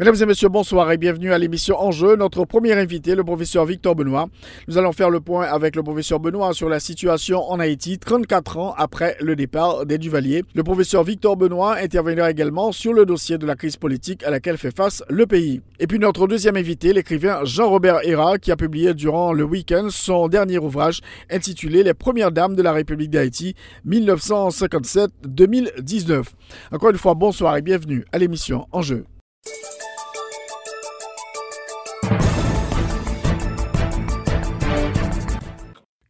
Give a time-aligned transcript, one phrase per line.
[0.00, 2.16] Mesdames et messieurs, bonsoir et bienvenue à l'émission Enjeu.
[2.16, 4.26] Notre premier invité, le professeur Victor Benoît.
[4.66, 8.58] Nous allons faire le point avec le professeur Benoît sur la situation en Haïti 34
[8.58, 10.42] ans après le départ des Duvaliers.
[10.56, 14.58] Le professeur Victor Benoît interviendra également sur le dossier de la crise politique à laquelle
[14.58, 15.60] fait face le pays.
[15.78, 20.26] Et puis notre deuxième invité, l'écrivain Jean-Robert Héra, qui a publié durant le week-end son
[20.26, 23.54] dernier ouvrage intitulé Les premières dames de la République d'Haïti
[23.86, 26.24] 1957-2019.
[26.72, 29.04] Encore une fois, bonsoir et bienvenue à l'émission Enjeu.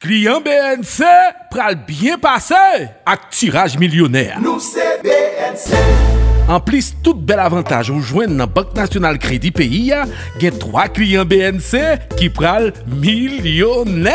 [0.05, 1.07] Client BNC
[1.49, 4.37] pral bien passé ak tirage millionnaire.
[4.45, 9.87] Nou se BNC An plis, tout bel avantage ou jwen nan Bank National Kredi peyi
[9.89, 10.03] ya,
[10.37, 12.67] gen 3 kliyen BNC ki pral
[13.01, 14.13] milyonè.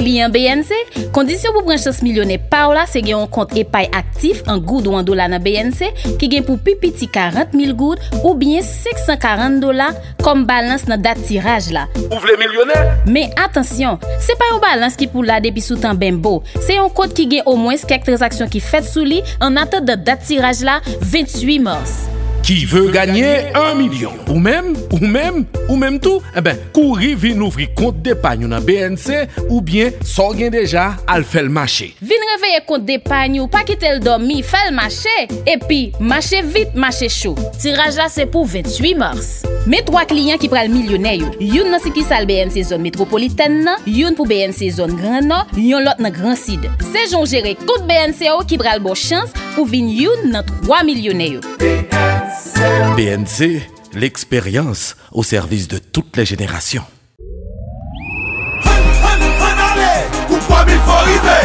[0.00, 0.72] Kliyen BNC,
[1.14, 4.88] kondisyon pou branches milyonè pa ou la se gen yon kont epay aktif an goud
[4.90, 9.60] ou an dola nan BNC ki gen pou pipiti 40 mil goud ou bien 640
[9.62, 9.92] dola
[10.24, 11.86] kom balans nan dat tiraj la.
[12.08, 12.80] Ou vle milyonè?
[13.06, 16.90] Men atensyon, se pa yon balans ki pou la depi sou soutan bembo, se yon
[16.90, 20.26] kont ki gen o mwens kek transaksyon ki fet sou li an atan de dat
[20.26, 21.67] tiraj la 28 mil.
[21.68, 22.08] mars.
[22.42, 27.18] Qui veut gagner 1 million ou même, ou même, ou même tout, eh ben, courir
[27.18, 31.94] vin ouvrir compte d'épargne dans BNC ou bien s'en déjà à le faire le marché.
[32.00, 35.10] Vin réveiller compte d'épargne ou pas quitter le dormi, faire le marché
[35.46, 37.34] et puis marcher vite, marcher chaud.
[37.58, 39.42] Tirage là c'est pour 28 mars.
[39.66, 41.26] Mes trois clients qui pral millionnaire yo.
[41.38, 45.48] Youn nan si ki sal BNC zone métropolitaine nan, youn pour BNC zone Grand Nord,
[45.54, 46.64] youn l'autre nan Grand Sud.
[46.80, 49.28] C'est jon gérer compte BNC qui pral bon chance
[49.58, 51.40] pou vin yon nan 3 milyonè yo.
[52.94, 53.58] BNC,
[53.98, 56.84] l'expérience au service de toutes les générations.
[58.62, 59.90] Hun, hun, hun ale
[60.28, 61.37] Kou 3000 fò rive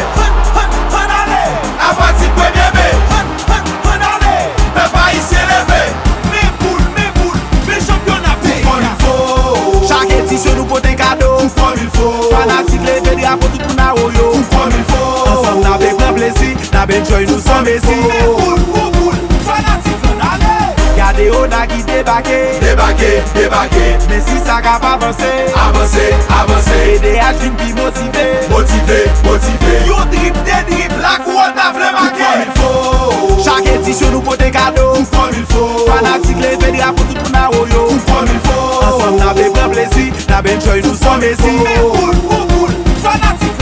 [16.84, 17.94] La benjoy nou san mesi.
[18.04, 19.14] Boul, boul, boul,
[19.46, 20.74] fanatik nan ale.
[20.98, 22.40] Gade Oda ki debake.
[22.60, 23.84] Debake, debake.
[24.10, 25.30] Mesi sa kap avanse.
[25.56, 26.76] Avanse, avanse.
[26.92, 28.26] EDH vin pi motive.
[28.50, 29.72] Motive, motive.
[29.88, 32.20] Yo drip, de drip, la kou an avle make.
[32.20, 36.52] Ou kon il fo Chak etisyon nou pote kado Ou kon il fo Fanatik le
[36.60, 40.10] fedri apou tout moun a oyo oh Ou kon il fo Ansan nan bebran plesi
[40.28, 43.53] La benjoy nou san mesi Boul, boul, boul, fanatik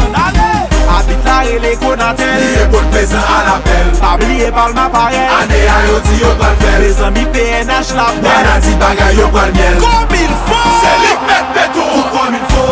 [1.43, 6.21] pare le konatel Liye pot pesan an apel Pabliye palma parel Ane a yo ti
[6.21, 9.77] yo pral fel Me zami PNH la pel Wana ti bagay yo pral miel.
[9.83, 12.65] Komil fo Se lik met beto Tout komil fo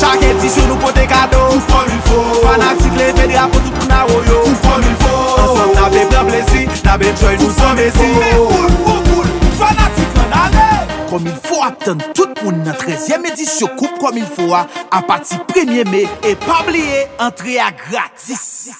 [0.00, 4.40] Chak edisyon nou pote kado Tout komil fo Fanatik le fedri apotou pou na woyo
[4.48, 8.32] Tout komil fo Ansem na be plan plesi Na be joy nou san mesi Me
[8.38, 8.83] pou
[11.14, 14.98] Kom il fò atan tout moun nan 13e edisyon Koup kom il fò a A
[15.06, 18.72] pati 1er me E pabliye entre a gratis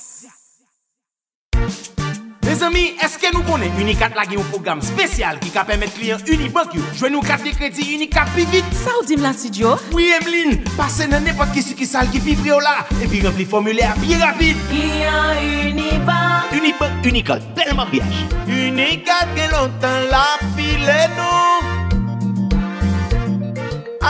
[2.43, 6.27] Les amis, eske nou konen Unicat la gen yon program spesyal ki ka pemet kliyen
[6.34, 6.83] Unibank yo?
[6.99, 8.75] Jwen nou kat de kredi Unicat pi vit?
[8.83, 9.77] Sa ou dim la studio?
[9.95, 13.47] Oui, Emeline, pase nan nepot ki su ki sal ki pi prio la epi rempli
[13.47, 14.59] formulaire pi rapide.
[14.72, 18.27] Client Unibank Unibank, Unicode, bel mariage.
[18.51, 20.27] Unicat gen lontan la
[20.59, 21.84] pile nou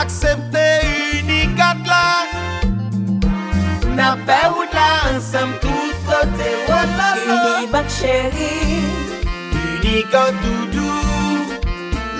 [0.01, 0.65] aksepte
[1.19, 2.07] unikat la.
[3.95, 8.55] Na fe wout la ansam tout kote wala sa Unibak chéri.
[9.63, 11.55] Unikat doudou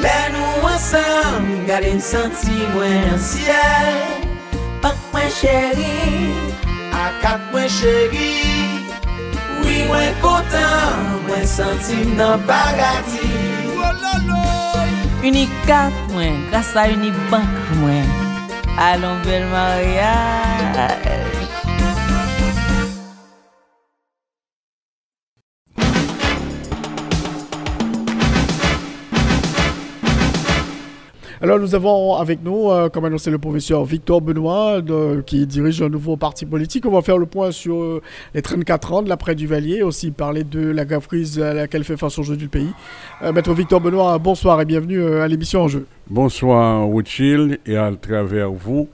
[0.03, 3.99] Le nou ansam gade m senti mwen ansyel
[4.81, 5.93] Pak mwen chéri.
[7.03, 8.33] Akat mwen chéri.
[9.61, 14.54] Oui mwen kontan mwen senti m nan paradis Wala la.
[15.25, 17.49] Unikat mwen, grasa unibank
[17.81, 18.05] mwen.
[18.77, 21.14] Alon bel maryaj
[31.45, 34.81] Alors nous avons avec nous, euh, comme annoncé le professeur Victor Benoît,
[35.27, 36.87] qui dirige un nouveau parti politique.
[36.87, 38.01] On va faire le point sur euh,
[38.33, 42.17] les 34 ans de l'après Duvalier, aussi parler de la crise à laquelle fait face
[42.17, 42.71] aujourd'hui le pays.
[43.21, 45.85] Euh, Maître Victor Benoît, bonsoir et bienvenue à l'émission En Jeu.
[46.09, 48.89] Bonsoir Rothschild et à travers vous,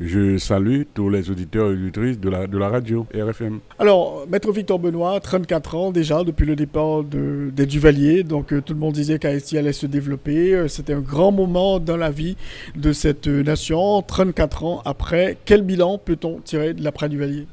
[0.00, 3.60] je salue tous les auditeurs et auditrices de la, de la radio RFM.
[3.78, 8.22] Alors, Maître Victor Benoît, 34 ans déjà depuis le départ de, des Duvaliers.
[8.22, 10.54] Donc, euh, tout le monde disait qu'Haïti allait se développer.
[10.54, 12.36] Euh, C'était un grand moment dans la vie
[12.76, 14.00] de cette euh, nation.
[14.00, 17.46] 34 ans après, quel bilan peut-on tirer de l'après Duvalier?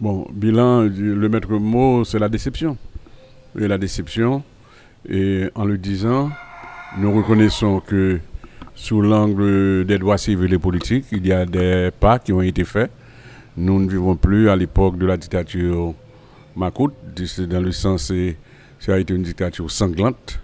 [0.00, 2.76] Bon, bilan, le maître mot, c'est la déception.
[3.58, 4.44] Et la déception,
[5.08, 6.30] et en le disant,
[6.98, 8.20] nous reconnaissons que
[8.78, 12.64] sous l'angle des droits civils et politiques, il y a des pas qui ont été
[12.64, 12.90] faits.
[13.56, 15.94] Nous ne vivons plus à l'époque de la dictature
[16.56, 16.92] Makout,
[17.26, 18.36] c'est dans le sens, c'est-
[18.78, 20.40] ça a été une dictature sanglante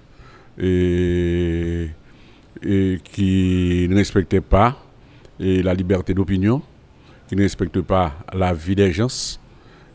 [0.61, 1.89] et,
[3.05, 4.77] qui ne respectait pas
[5.39, 6.61] la liberté d'opinion,
[7.29, 9.39] qui ne respecte pas la vie des gens,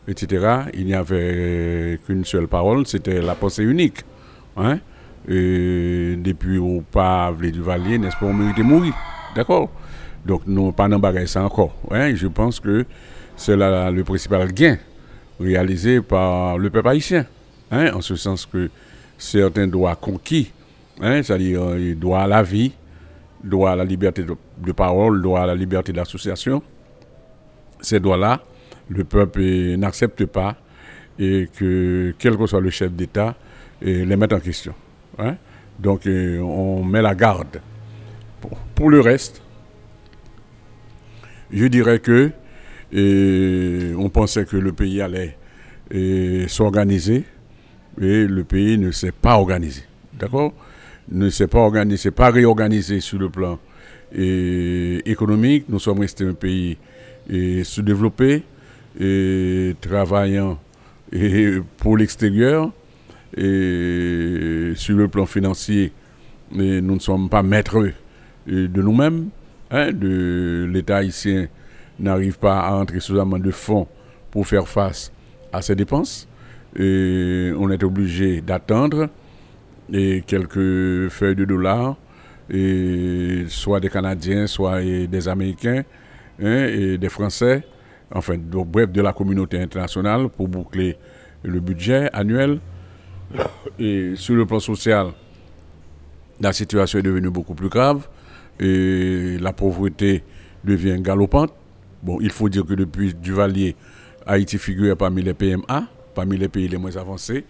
[0.08, 0.26] etc.
[0.74, 4.00] Il n'y avait qu'une seule parole, c'était la pensée unique.
[4.56, 4.78] Hein?
[5.30, 8.92] Et depuis au pas du Valier, n'est-ce pas, on méritait mourir.
[9.36, 9.70] D'accord?
[10.26, 11.74] Donc, nous, pas d'embarquer ça encore.
[11.90, 12.14] Hein?
[12.16, 12.84] Je pense que
[13.36, 14.76] c'est le principal gain
[15.38, 17.26] réalisé par le peuple haïtien.
[17.70, 17.92] Hein?
[17.94, 18.70] En ce sens que
[19.16, 20.50] certains droits conquis,
[21.00, 21.22] hein?
[21.22, 22.72] c'est-à-dire euh, droit à la vie,
[23.42, 26.60] droit à la liberté de, parole, droit à la liberté d'association,
[27.80, 28.42] ces droits-là,
[28.88, 30.56] le peuple euh, n'accepte pas
[31.20, 33.36] et que quel que soit le chef d'État,
[33.86, 34.74] euh, les met en question.
[35.18, 35.36] Hein.
[35.78, 37.60] Donc on met la garde.
[38.74, 39.42] Pour, le reste,
[41.52, 42.30] je dirais que
[43.96, 45.36] on pensait que le pays allait
[46.48, 47.24] s'organiser
[48.00, 49.82] et le pays ne s'est pas organisé.
[50.12, 50.52] D'accord?
[51.10, 53.58] Ne s'est pas organisé, pas réorganisé sur le plan
[54.12, 55.64] économique.
[55.68, 56.78] Nous sommes restés un pays
[57.62, 58.42] sous-développé
[58.98, 60.58] et travaillant
[61.12, 62.72] et pour l'extérieur
[63.36, 65.92] et sur le plan financier,
[66.52, 69.28] nous ne sommes pas maîtres euh, de nous-mêmes.
[69.70, 71.46] hein, l'État haïtien
[71.98, 73.86] n'arrive pas à entrer suffisamment de fonds
[74.30, 75.12] pour faire face
[75.52, 76.26] à ses dépenses.
[76.76, 79.08] Et on est obligé d'attendre
[79.90, 81.96] quelques feuilles de dollars,
[83.48, 85.82] soit des Canadiens, soit des Américains,
[86.42, 87.64] hein, et des Français,
[88.12, 90.96] enfin, bref, de la communauté internationale pour boucler
[91.42, 92.60] le budget annuel.
[93.78, 95.08] Et sur le plan social,
[96.40, 98.08] la situation est devenue beaucoup plus grave
[98.58, 100.22] et la pauvreté
[100.64, 101.52] devient galopante.
[102.02, 103.76] Bon, il faut dire que depuis Duvalier,
[104.26, 107.44] Haïti figure parmi les PMA, parmi les pays les moins avancés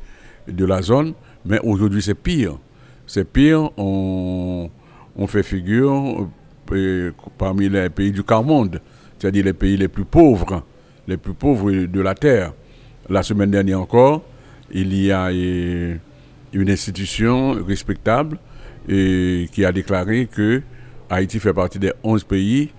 [0.48, 2.58] de la zone, mais aujourd'hui c'est pire.
[3.06, 4.70] C'est pire, on,
[5.26, 6.28] fait figure
[6.72, 8.80] euh, parmi les pays du quart monde,
[9.18, 10.64] c'est-à-dire les pays les plus pauvres,
[11.06, 12.52] les plus pauvres de la terre.
[13.08, 14.22] La semaine dernière encore,
[14.72, 15.96] il y a euh,
[16.52, 18.38] une institution respectable
[18.88, 20.62] et qui a déclaré que
[21.08, 22.70] Haïti fait partie des 11 pays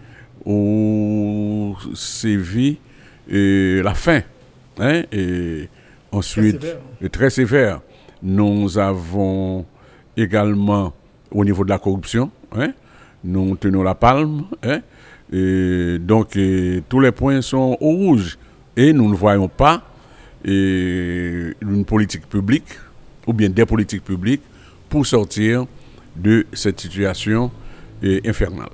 [0.46, 2.78] où sévit
[3.32, 4.22] euh, la faim.
[4.80, 5.70] hein, et
[6.12, 6.78] ensuite, sévère.
[7.02, 7.82] et très sévère.
[8.24, 9.66] Nous avons
[10.18, 10.94] également,
[11.32, 12.74] au niveau de la corruption, hein,
[13.24, 14.44] nous tenons la palme.
[14.64, 14.82] hein,
[15.32, 18.38] et donc, euh, tous les points sont au rouge.
[18.76, 19.84] Et nous ne voyons pas
[20.48, 22.68] euh, une politique publique,
[23.28, 24.42] ou bien des politiques publiques,
[24.90, 25.66] pour sortir
[26.16, 27.52] de cette situation
[28.04, 28.70] euh, infernale.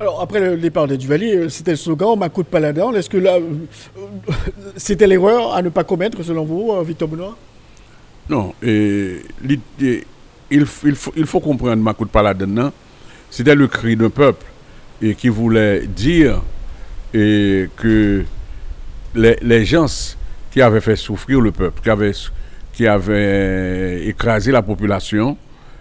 [0.00, 2.92] Alors, après le départ des Duvaliers, euh, c'était le slogan Ma coup de paladin.
[2.92, 4.02] Est-ce que là, euh,
[4.76, 7.36] c'était l'erreur à ne pas commettre, selon vous, Victor Benoît?
[8.28, 9.20] Non, et
[10.50, 12.72] il, faut, il faut comprendre Makout Paladin, non?
[13.30, 14.46] c'était le cri d'un peuple
[15.02, 16.40] et qui voulait dire
[17.12, 18.24] et que
[19.14, 20.16] les, les gens
[20.54, 22.12] qui avaient fait souffrir le peuple, qui avaient,
[22.72, 25.36] qui avaient écrasé la population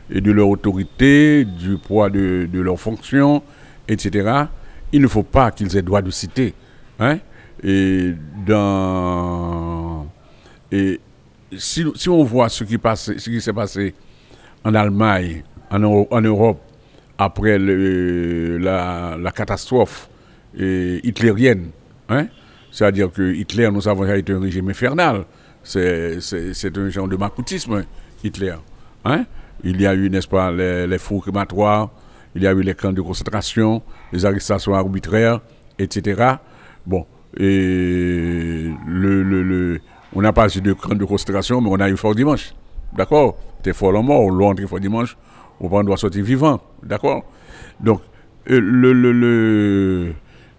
[0.10, 3.44] et de leur autorité, du poids de, de leurs fonctions,
[3.88, 4.46] etc.,
[4.92, 6.56] il ne faut pas qu'ils aient droit de citer.
[7.00, 7.20] Hein?
[7.64, 8.16] Et
[8.48, 10.08] dans.
[10.72, 11.00] Et
[11.56, 13.94] si, si on voit ce qui, ce qui s'est passé
[14.64, 16.60] en Allemagne, en, en Europe,
[17.20, 20.10] après la, la catastrophe
[20.60, 21.68] euh, hitlérienne,
[22.10, 22.26] hein,
[22.74, 25.26] c'est-à-dire que Hitler, nous savons, a été un régime infernal.
[25.62, 26.18] C'est
[26.76, 27.86] un genre de macoutisme,
[28.24, 28.56] Hitler.
[29.06, 29.26] Hein?
[29.64, 31.92] Il y a eu, n'est-ce pas, les, les fours crématoires,
[32.36, 35.40] il y a eu les camps de concentration, les arrestations arbitraires,
[35.78, 36.34] etc.
[36.86, 37.06] Bon,
[37.38, 39.80] et le, le, le-
[40.16, 42.54] on n'a pas eu de camp de concentration, mais on a eu fort dimanche.
[42.98, 43.38] D'accord?
[43.62, 45.16] T'es fort la mort, l'on entre fort dimanche,
[45.60, 46.60] on doit sortir vivant.
[46.82, 47.24] D'accord?
[47.80, 48.02] Donc,
[48.50, 50.14] euh, le, le, le-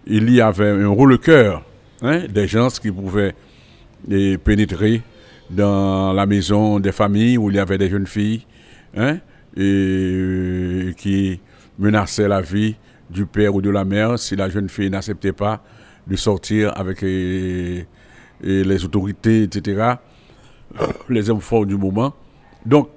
[0.07, 1.61] il y avait un rouleau-cœur,
[2.05, 3.35] hein, des gens qui pouvaient
[4.09, 5.01] eh, pénétrer
[5.49, 8.45] dans la maison des familles où il y avait des jeunes filles,
[8.95, 9.19] hein,
[9.55, 11.39] et euh, qui
[11.77, 12.75] menaçaient la vie
[13.09, 15.63] du père ou de la mère si la jeune fille n'acceptait pas
[16.07, 17.85] de sortir avec eh,
[18.43, 19.95] eh, les autorités, etc.,
[21.09, 22.13] les hommes forts du moment.
[22.65, 22.89] Donc,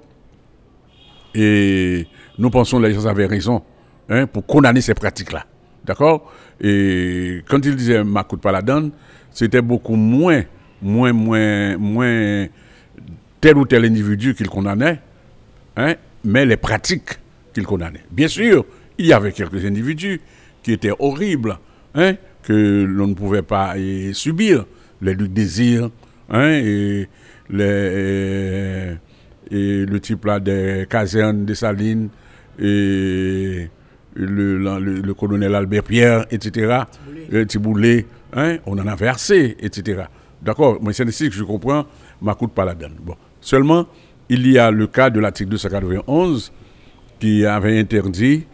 [1.35, 3.61] et nous pensons que les gens avaient raison
[4.09, 5.45] hein, pour condamner ces pratiques-là.
[5.85, 6.31] D'accord?
[6.61, 8.89] Et quand il disait Makout Paladan,
[9.31, 10.43] c'était beaucoup moins,
[10.81, 12.47] moins, moins, moins
[13.41, 14.99] tel ou tel individu qu'il condamnait,
[15.77, 17.17] hein, mais les pratiques
[17.53, 18.03] qu'il condamnait.
[18.11, 18.65] Bien sûr,
[18.97, 20.19] il y avait quelques individus
[20.61, 21.57] qui étaient horribles,
[21.95, 23.75] hein, que l'on ne pouvait pas
[24.13, 24.65] subir,
[25.01, 25.89] les luttes désir,
[26.29, 27.07] hein, et,
[27.51, 28.97] le
[29.97, 32.09] type là des casernes de Salines,
[32.61, 33.69] et
[34.25, 36.83] le, la- le- le colonel Albert Pierre, etc.,
[37.33, 40.03] euh, Tiboulé, hein, on en a versé, etc.
[40.41, 41.85] D'accord, mais c'est ici que je comprends,
[42.21, 42.89] Makout Paladan.
[43.01, 43.15] Bon.
[43.41, 43.87] Seulement,
[44.29, 46.51] il y a le cas de l'article 291
[47.19, 48.45] qui avait interdit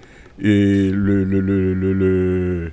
[0.42, 2.72] et le, le, le, le- le-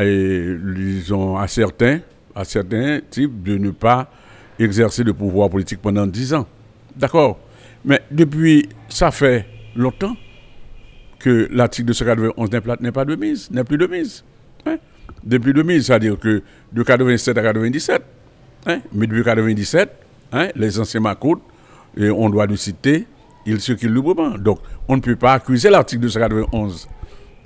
[0.00, 2.00] et, disons, à certains,
[2.34, 4.10] à certains types de ne pas
[4.58, 6.46] exercer de pouvoir politique pendant 10 ans.
[6.96, 7.38] D'accord
[7.84, 10.16] Mais depuis, ça fait longtemps
[11.18, 14.24] que l'article 291 n'est pas- n'est pas de mise, n'est plus de mise.
[14.66, 14.76] hein.
[15.24, 18.02] Depuis 2000, c'est-à-dire que de 87 à 97,
[18.66, 19.90] hein, mais depuis 97,
[20.32, 21.42] hein, les anciens macoutes,
[21.96, 23.06] et on doit le citer,
[23.46, 24.36] ils circulent librement.
[24.38, 26.86] Donc, on ne peut pas accuser l'article 291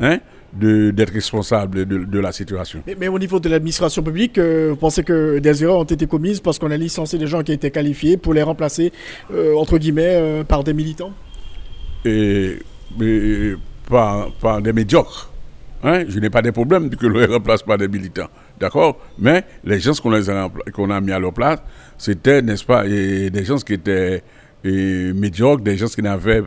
[0.00, 0.18] hein,
[0.52, 2.82] de- d'être responsable de, de la situation.
[2.86, 6.06] Mais, mais au niveau de l'administration publique, euh, vous pensez que des erreurs ont été
[6.06, 8.92] commises parce qu'on a licencié des gens qui étaient qualifiés pour les remplacer,
[9.32, 11.12] euh, entre guillemets, euh, par des militants?
[12.04, 12.58] Et,
[13.00, 13.54] et
[13.88, 15.30] par, des médiocres.
[15.82, 16.04] Hein?
[16.08, 18.28] Je n'ai pas de problème que l'on les remplace par des militants.
[18.58, 18.98] D'accord?
[19.18, 21.58] Mais les gens qu'on a, mis à leur place,
[21.98, 24.22] c'était, n'est-ce pas, des gens qui étaient
[24.64, 26.42] médiocres, des gens qui n'avaient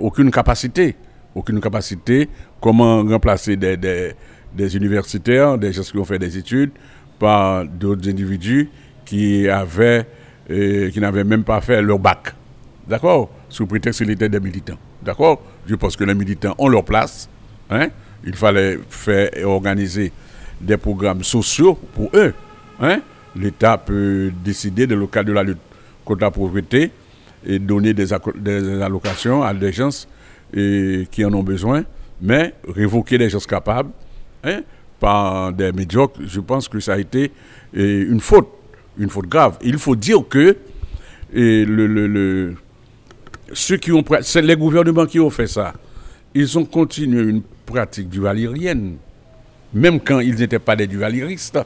[0.00, 0.96] aucune capacité.
[1.34, 2.28] Aucune capacité.
[2.60, 6.70] Comment remplacer des, universitaires, des gens qui ont fait des études,
[7.18, 8.70] par d'autres individus
[9.04, 9.46] qui
[10.46, 12.34] qui n'avaient même pas fait leur bac.
[12.88, 13.30] D'accord?
[13.48, 14.78] Sous prétexte qu'ils étaient des militants.
[15.04, 15.42] D'accord?
[15.66, 17.28] Je pense que les militants ont leur place.
[17.70, 17.88] Hein?
[18.24, 20.12] Il fallait faire et organiser
[20.60, 22.32] des programmes sociaux pour eux.
[22.80, 23.00] Hein?
[23.36, 25.58] L'État peut décider, dans le cadre de la lutte
[26.04, 26.90] contre la pauvreté,
[27.46, 30.06] et donner des, allocations à des gens
[30.52, 31.84] qui en ont besoin,
[32.22, 33.90] mais révoquer des gens capables
[34.44, 34.60] hein,
[35.00, 37.32] par des médiocres, je pense que ça a été
[37.74, 38.48] une faute,
[38.98, 39.58] une faute grave.
[39.62, 40.56] Il faut dire que
[41.34, 42.54] le-
[43.54, 45.72] ceux qui ont c'est les gouvernements qui ont fait ça,
[46.34, 48.96] ils ont continué une pratique duvalérienne,
[49.72, 51.58] même quand ils n'étaient pas des duvalieristes,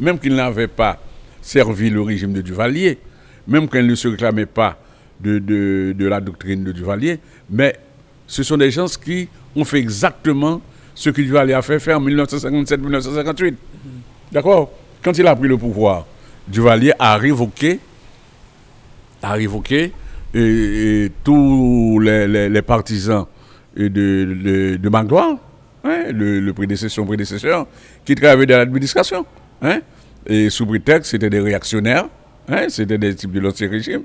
[0.00, 0.98] même qu'ils n'avaient pas
[1.40, 2.98] servi le régime de Duvalier,
[3.46, 4.78] même quand ils ne se réclamaient pas
[5.20, 7.20] de, de- de la doctrine de Duvalier,
[7.50, 7.76] mais
[8.26, 10.60] ce sont des gens qui ont fait exactement
[10.94, 13.54] ce que Duvalier a fait faire en 1957-1958.
[14.32, 14.72] D'accord?
[15.02, 16.06] Quand il a pris le pouvoir,
[16.48, 17.78] Duvalier a révoqué
[19.22, 19.92] a révoqué
[20.34, 23.26] et, tous les, partisans
[23.76, 25.36] de, de, Magloire,
[25.84, 27.66] hein, le, prédécesseur, prédécesseur,
[28.04, 29.24] qui travaillaient dans l'administration.
[29.62, 29.80] hein,
[30.26, 32.06] et sous prétexte, c'était des réactionnaires,
[32.48, 34.02] hein, c'était des types de l'ancien régime.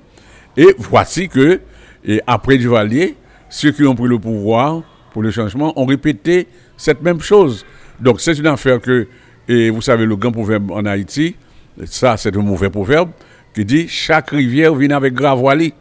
[0.58, 1.62] Et voici que,
[2.06, 3.16] et après Duvalier,
[3.50, 7.66] ceux qui ont pris le pouvoir pour le changement ont répété cette même chose.
[8.00, 9.08] Donc c'est une affaire que,
[9.48, 11.36] et vous savez, le grand proverbe en Haïti,
[11.86, 13.12] ça c'est un mauvais proverbe,
[13.54, 15.74] qui dit chaque rivière vient avec Gravoili.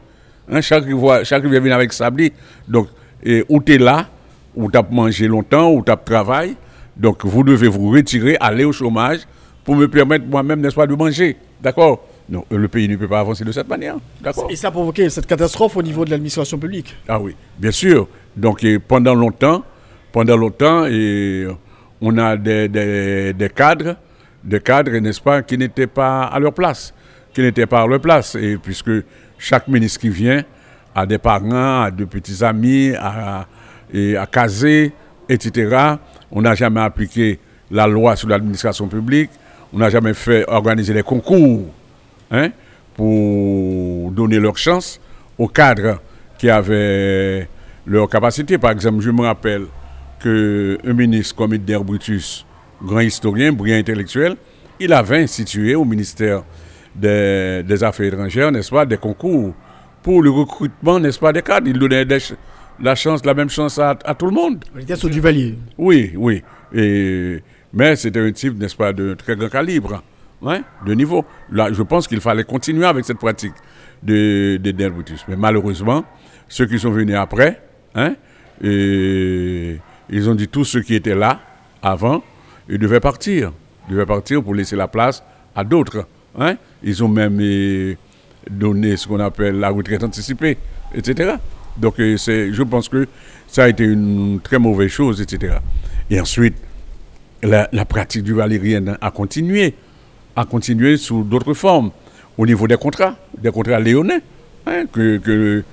[0.50, 2.33] Hein, chaque, rivière, chaque rivière vient avec Sabli.
[2.67, 2.88] Donc,
[3.23, 4.07] et, où tu es là,
[4.55, 6.55] où tu as mangé longtemps, où tu as travaillé,
[6.97, 9.21] donc vous devez vous retirer, aller au chômage
[9.64, 11.37] pour me permettre moi-même, n'est-ce pas, de manger.
[11.61, 12.05] D'accord?
[12.31, 13.97] Non, le pays ne peut pas avancer de cette manière.
[14.21, 14.49] D'accord?
[14.50, 16.95] Et ça a provoqué cette catastrophe au niveau de l'administration publique.
[17.09, 18.07] ah oui, bien sûr.
[18.37, 19.62] Donc et pendant longtemps,
[20.12, 21.47] pendant longtemps, et
[22.00, 23.97] on a des, des- des cadres,
[24.45, 26.93] des cadres, n'est-ce pas, qui n'étaient pas à leur place,
[27.35, 28.35] qui n'étaient pas à leur place.
[28.37, 28.90] Et puisque
[29.38, 30.42] chaque ministre qui vient
[30.95, 33.47] a des parents, a de petits amis, a,
[33.92, 34.92] et à caser,
[35.28, 35.95] etc.
[36.30, 37.38] On n'a jamais appliqué
[37.71, 39.30] la loi sur l'administration publique.
[39.73, 41.66] On n'a jamais fait organiser les concours
[42.30, 42.50] hein,
[42.95, 45.00] pour donner leur chance
[45.37, 46.00] aux cadres
[46.38, 47.49] qui avaient
[47.87, 48.59] leur capacité.
[48.59, 49.66] Par exemple, je me rappelle
[50.23, 52.45] qu'un ministre comme Edner Brutus,
[52.83, 54.37] grand historien, brillant intellectuel,
[54.80, 56.42] il avait institué au ministère
[57.00, 59.55] des, des Affaires étrangères, n'est-ce pas, des concours
[60.02, 61.69] pour le recrutement, n'est-ce pas, des cadres.
[61.69, 62.19] Il donnait des,
[62.81, 64.64] la chance, la même chance à, à tout le monde.
[64.78, 65.59] Était sur Duvalier.
[65.76, 66.43] Oui, oui.
[66.73, 70.02] Et, mais c'était un type, n'est-ce pas, de très grand calibre,
[70.45, 71.25] hein, de niveau.
[71.50, 73.55] Là, je pense qu'il fallait continuer avec cette pratique
[74.02, 74.93] de, de.
[75.28, 76.05] Mais malheureusement,
[76.49, 77.61] ceux qui sont venus après,
[77.95, 78.14] hein,
[78.62, 79.78] et
[80.11, 81.40] ils ont dit tous ceux qui étaient là
[81.83, 82.23] avant,
[82.69, 83.52] ils devaient partir.
[83.88, 85.23] Ils devaient partir pour laisser la place
[85.55, 86.07] à d'autres.
[86.38, 86.57] Hein?
[86.83, 87.97] Ils ont même eh,
[88.49, 90.57] donné ce qu'on appelle la retraite anticipée,
[90.95, 91.35] etc.
[91.76, 93.07] Donc c'est, je pense que
[93.47, 95.57] ça a été une très mauvaise chose, etc.
[96.11, 96.54] Et ensuite,
[97.42, 99.75] la, pratique du valérien a continué,
[100.37, 101.90] a continué sous d'autres formes,
[102.37, 104.21] au niveau des contrats, des contrats léonais,
[104.66, 105.64] hein, que, que,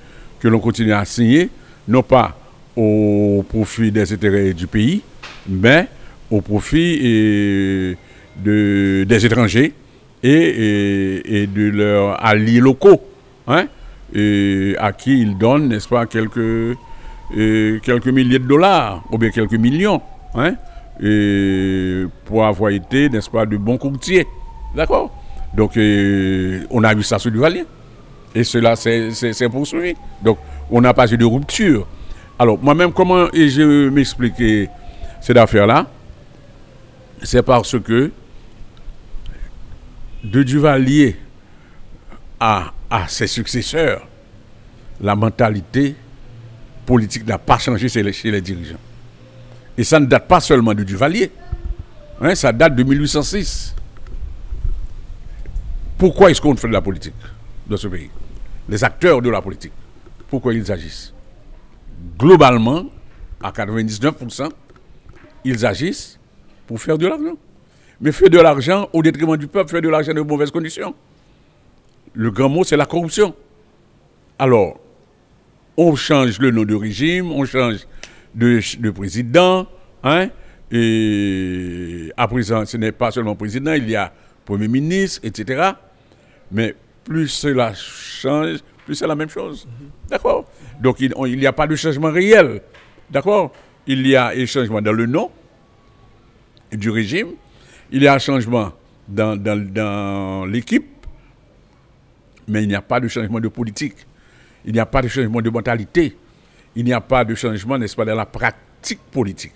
[0.48, 1.50] l'on continue à signer,
[1.88, 2.38] non pas
[2.76, 5.02] au profit des intérêts du pays,
[5.48, 5.88] mais
[6.30, 7.96] au profit eh,
[8.36, 9.72] de, des étrangers
[10.26, 13.00] et, de leurs alliés locaux,
[13.46, 13.66] hein,
[14.14, 16.76] et à qui ils donnent, n'est-ce pas, quelques,
[17.36, 20.00] eh, quelques milliers de dollars, ou bien quelques millions,
[20.34, 20.54] hein,
[21.02, 24.26] et pour avoir été, n'est-ce pas, de bons courtiers.
[24.74, 25.10] D'accord?
[25.54, 25.72] Donc,
[26.70, 27.64] on a vu ça sur Duvalier.
[28.34, 29.94] Et cela s'est poursuivi.
[30.22, 30.38] Donc,
[30.70, 31.86] on n'a pas eu de rupture.
[32.38, 34.68] Alors, moi-même, comment je m'expliquer
[35.20, 35.86] cette affaire-là
[37.22, 38.10] C'est parce que
[40.24, 41.16] de Duvalier
[42.40, 42.72] à,
[43.08, 44.06] ses successeurs,
[45.00, 45.94] la mentalité
[46.84, 48.78] politique n'a pas changé chez les, chez les dirigeants.
[49.76, 51.30] Et ça ne date pas seulement de Duvalier.
[52.20, 53.74] Hein, ça date de 1806.
[55.98, 57.14] Pourquoi est-ce qu'on fait de la politique
[57.66, 58.10] dans ce pays?
[58.68, 59.72] Les acteurs de la politique.
[60.28, 61.12] Pourquoi ils agissent?
[62.18, 62.86] Globalement,
[63.42, 64.50] à 99%,
[65.44, 66.18] ils agissent
[66.66, 67.36] pour faire de l'argent.
[68.00, 70.94] Mais faire de l'argent au détriment du peuple, faire de l'argent de mauvaises conditions.
[72.14, 73.34] Le grand mot, c'est la corruption.
[74.38, 74.78] Alors,
[75.76, 77.86] on change le nom de régime, on change
[78.34, 79.66] de, de président,
[80.02, 80.28] hein,
[80.70, 84.12] et à présent, ce n'est pas seulement président, il y a
[84.44, 85.70] premier ministre, etc.
[86.52, 86.74] Mais
[87.04, 89.66] plus cela change, plus c'est la même chose.
[90.08, 90.44] D'accord?
[90.80, 92.60] Donc, il on- il n'y a pas de changement réel.
[93.10, 93.52] D'accord?
[93.86, 95.30] Il y a un changement dans le nom
[96.72, 97.28] du régime,
[97.90, 98.72] il y a un changement
[99.08, 100.86] dans, l'équipe,
[102.48, 103.94] mais il n'y a pas de changement de politique.
[104.64, 106.16] Il n'y a pas de changement de mentalité.
[106.74, 109.54] Il n'y a pas de changement, n'est-ce pas, dans la pratique politique.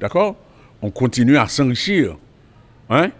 [0.00, 0.36] D'accord?
[0.82, 2.16] On continue à s'enrichir.
[2.88, 3.10] Hein?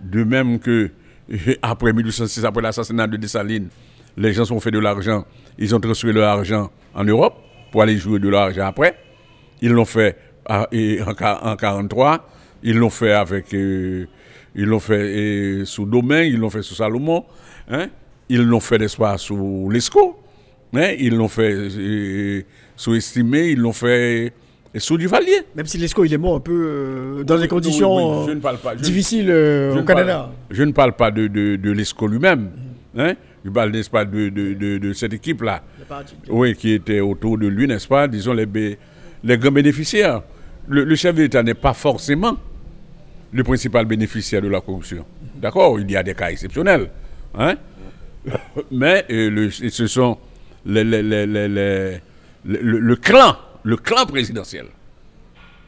[0.00, 0.90] De même que
[1.62, 3.68] après 1806, après l'assassinat de Dessalines,
[4.16, 5.24] les gens ont fait de l'argent,
[5.58, 7.34] ils ont transféré leur argent en Europe
[7.70, 8.96] pour aller jouer de l'argent après.
[9.60, 12.28] Ils l'ont fait en 1943,
[12.62, 14.06] ils l'ont fait avec, euh,
[14.54, 17.24] ils l'ont fait euh, sous Domaine, ils l'ont fait sous Salomon,
[17.70, 17.88] hein?
[18.28, 20.18] ils l'ont fait, n'est-ce pas, sous Lescaut,
[20.74, 20.92] hein?
[20.98, 22.42] ils l'ont fait euh,
[22.76, 24.32] sous Estimé, ils l'ont fait
[24.78, 25.40] sous Duvalier.
[25.54, 26.52] Même si Lescaut, il est mort un peu
[27.20, 29.86] euh, dans des conditions Oui, oui, je ne parle pas- je- difficiles euh, au parle-
[30.00, 30.30] Canada.
[30.50, 32.50] je ne parle pas de, de, de l'ESCO lui-même.
[32.96, 33.14] Hein?
[33.44, 35.62] Je parle, n'est-ce pas, de, de, de, cette équipe-là.
[36.28, 38.46] Oui, qui était autour de lui, n'est-ce pas, disons, les,
[39.24, 40.22] les grands bénéficiaires.
[40.68, 42.36] Le, le chef d'État n'est pas forcément
[43.32, 45.04] le principal bénéficiaire de la corruption.
[45.36, 46.90] D'accord Il y a des cas exceptionnels.
[47.34, 47.54] Hein?
[48.70, 50.18] Mais euh, ce sont
[50.66, 51.94] le,
[52.94, 54.66] clan, le clan présidentiel.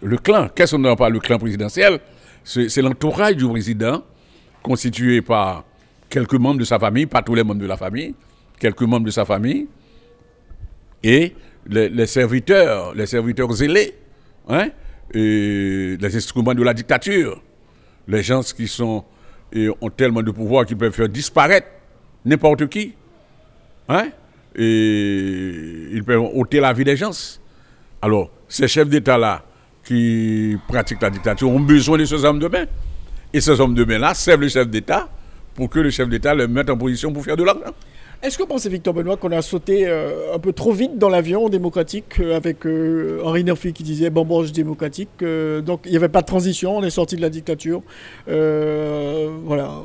[0.03, 1.99] Le clan, qu'est-ce qu'on appelle le clan présidentiel?
[2.45, 4.03] C'est c'est l'entourage du président
[4.63, 5.65] constitué par
[6.11, 8.15] quelques membres de sa famille, pas tous les membres de la famille,
[8.59, 9.67] quelques membres de sa famille,
[11.03, 11.35] et
[11.67, 13.95] les, les serviteurs, les serviteurs zélés,
[14.49, 14.69] hein,
[15.13, 17.43] et les instruments de la dictature,
[18.09, 19.05] les gens qui sont,
[19.81, 21.69] ont tellement de pouvoir qu'ils peuvent faire disparaître
[22.25, 22.95] n'importe qui,
[23.89, 24.09] hein,
[24.57, 27.39] et ils peuvent ôter la vie des gens.
[28.01, 29.45] Alors, ces chefs d'État-là
[29.85, 32.67] qui pratiquent la dictature ont besoin de ces hommes de main.
[33.33, 35.09] Et ces hommes de main-là servent le chef d'État
[35.55, 37.73] pour que le chef d'État les mette en position pour faire de l'argent.
[38.25, 41.11] Est-ce que vous pensez, Victor Benoît, qu'on a sauté euh, un peu trop vite dans
[41.11, 46.09] l'avion démocratique euh, avec euh, Henri Nerfi qui disait bamboche démocratique Donc il n'y avait
[46.09, 47.83] pas de transition, on est sorti de la dictature.
[48.27, 49.83] Voilà.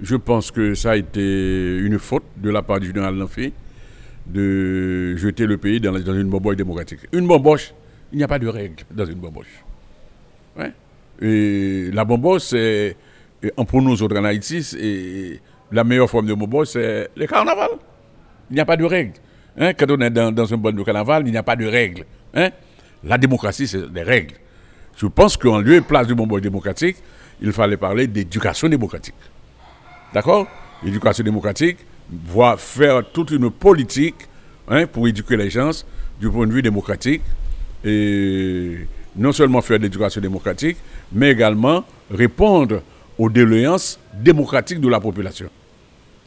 [0.00, 3.52] Je pense que ça a été une faute de la part du général Lanfy
[4.28, 7.00] de jeter le pays dans, une bamboche démocratique.
[7.12, 7.74] Une bamboche,
[8.12, 9.64] il n'y a pas de règle dans une bamboche.
[10.56, 10.72] Ouais.
[11.20, 12.96] Et la bamboche, c'est,
[13.66, 15.40] pour nous autres en Haïti, c'est-
[15.72, 17.70] la meilleure forme de bamboche, c'est le carnaval.
[18.50, 19.14] Il n'y a pas de règle.
[19.58, 21.66] Hein, Quand on est dans, dans un bon de carnaval, il n'y a pas de
[21.66, 22.04] règle.
[22.34, 22.50] Hein.
[23.04, 24.34] La démocratie, c'est des règles.
[24.96, 26.96] Je pense qu'en lieu et place du bamboche démocratique,
[27.40, 29.14] il fallait parler d'éducation démocratique.
[30.12, 30.46] D'accord?
[30.82, 31.78] L'éducation démocratique,
[32.10, 34.16] voire faire toute une politique
[34.68, 35.70] hein, pour éduquer les gens
[36.20, 37.22] du point de vue démocratique,
[37.84, 40.76] et non seulement faire de l'éducation démocratique,
[41.12, 42.82] mais également répondre
[43.16, 45.48] aux déléances démocratiques de la population.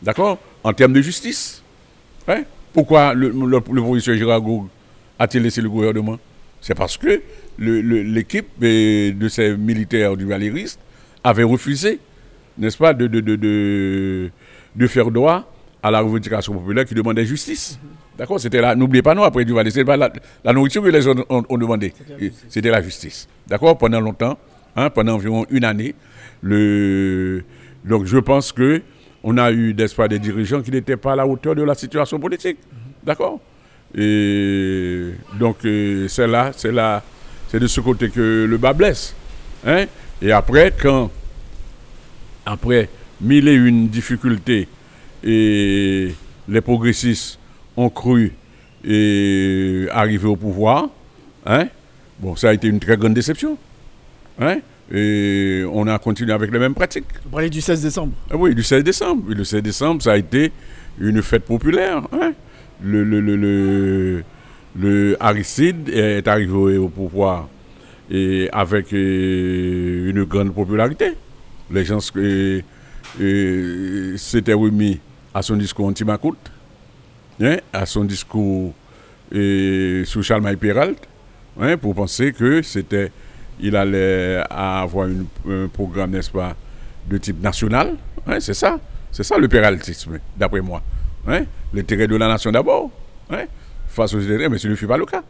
[0.03, 0.37] D'accord?
[0.63, 1.63] En termes de justice.
[2.27, 2.43] Hein?
[2.73, 4.41] Pourquoi le, le, le professeur Gérard
[5.17, 6.19] a-t-il laissé le gouvernement?
[6.61, 7.21] C'est parce que
[7.57, 10.79] l'équipe euh, de ces militaires du Valériste
[11.23, 11.99] avait refusé,
[12.57, 14.29] n'est-ce pas, de, de, de, de,
[14.75, 15.49] de faire droit
[15.81, 17.79] à la revendication populaire qui demandait justice.
[18.17, 18.39] D'accord?
[18.39, 20.11] C'était là, n'oubliez pas, non, après du Valais, c'est pas la,
[20.43, 21.93] la nourriture que les gens ont, ont demandé.
[22.47, 23.27] C'était la justice.
[23.47, 23.77] D'accord?
[23.77, 24.37] Pendant longtemps,
[24.75, 25.95] hein, pendant environ une année.
[26.41, 27.43] Le,
[27.85, 28.81] donc je pense que
[29.23, 32.19] on a eu, n'est-ce des dirigeants qui n'étaient pas à la hauteur de la situation
[32.19, 32.57] politique.
[33.03, 33.39] D'accord?
[33.95, 37.01] Et donc euh, c'est là, c'est là,
[37.47, 39.15] c'est de ce côté que le bas blesse.
[39.65, 39.85] Hein?
[40.21, 41.11] Et après, quand
[42.45, 42.89] après
[43.21, 44.67] mille et une difficultés
[45.23, 46.13] et
[46.47, 47.39] les progressistes
[47.77, 48.33] ont cru
[48.83, 50.89] et arriver au pouvoir,
[51.45, 51.67] hein,
[52.19, 53.57] bon, ça a été une très grande déception.
[54.39, 54.57] Hein,
[54.91, 57.05] et on a continué avec les mêmes pratiques.
[57.23, 58.13] Vous parlez du 16 décembre.
[58.29, 59.31] Ah oui, du 16 décembre.
[59.31, 60.51] Et le 16 décembre, ça a été
[60.99, 62.03] une fête populaire.
[62.11, 62.33] hein.
[62.83, 64.23] Le, le, le, le,
[64.77, 67.47] le Aristide est arrivé au pouvoir
[68.11, 71.13] et avec euh, une grande popularité.
[71.71, 72.61] Les gens euh,
[73.21, 74.99] euh, s'étaient remis
[75.33, 76.51] à son discours anti-Macoute,
[77.41, 78.73] hein, à son discours
[79.31, 80.97] sur Charlemagne Peralt,
[81.59, 83.11] hein, pour penser que c'était,
[83.59, 86.55] il allait avoir une- un programme, n'est-ce pas,
[87.09, 87.95] de type national.
[88.27, 88.79] hein, c'est ça,
[89.11, 90.81] c'est ça le péraltisme, d'après moi.
[91.27, 92.89] Hein, L'intérêt de la nation d'abord,
[93.31, 93.45] hein,
[93.87, 95.23] face aux intérêts, mais ce ne fut pas le cas.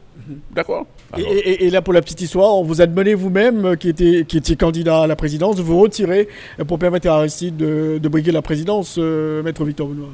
[0.54, 0.86] D'accord
[1.18, 3.76] Et, Alors, et- et là, pour la petite histoire, on vous a demandé vous-même, euh,
[3.76, 6.28] qui était, qui était candidat à la présidence, de vous retirer
[6.60, 10.10] euh, pour permettre à Aristide de, de briguer la présidence, euh, Maître Victor Benoît.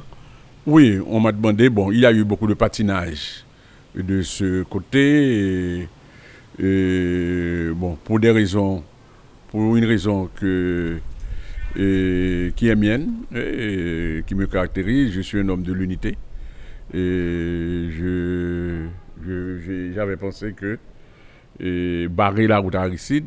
[0.67, 3.43] Oui, on m'a demandé, bon, il y a eu beaucoup de patinage
[3.95, 5.79] de ce côté.
[5.81, 5.87] Et,
[6.59, 8.83] et, bon, pour des raisons,
[9.49, 10.99] pour une raison que,
[11.75, 16.17] qui est mienne, qui me caractérise, je suis un homme de l'unité.
[16.93, 18.87] Et je,
[19.93, 20.77] j'avais pensé que
[22.07, 23.25] barrer la route à Aristide,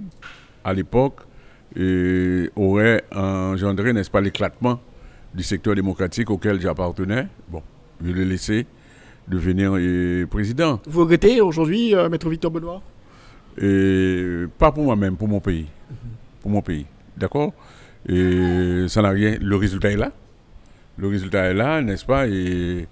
[0.65, 1.21] à l'époque,
[2.57, 4.81] aurait engendré, n'est-ce pas, l'éclatement
[5.35, 7.27] du secteur démocratique auquel j'appartenais.
[7.49, 7.63] Bon,
[8.05, 8.67] je l'ai laissé
[9.27, 9.73] devenir
[10.29, 10.81] président.
[10.87, 12.83] Vous regrettez aujourd'hui, euh, Maître Victor Benoît?
[13.61, 15.67] Et pas pour moi-même, pour mon pays.
[16.41, 16.87] Pour mon pays.
[17.17, 17.53] D'accord?
[18.09, 19.37] Ça n'a rien.
[19.41, 20.13] Le résultat est là.
[20.99, 22.27] Le résultat est là, n'est-ce pas?
[22.29, 22.87] Et,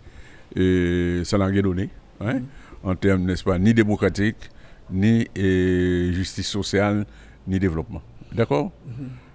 [1.24, 1.90] ça n'a rien donné.
[2.20, 2.40] hein,
[2.82, 4.50] En termes, n'est-ce pas, ni démocratique,
[4.90, 7.06] ni euh, justice sociale,
[7.46, 8.02] ni développement.
[8.32, 8.72] D'accord?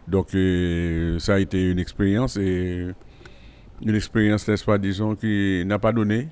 [0.07, 2.87] Donc, euh, ça a été une expérience et
[3.81, 6.27] une expérience, n'est-ce pas, disons, qui n'a pas donné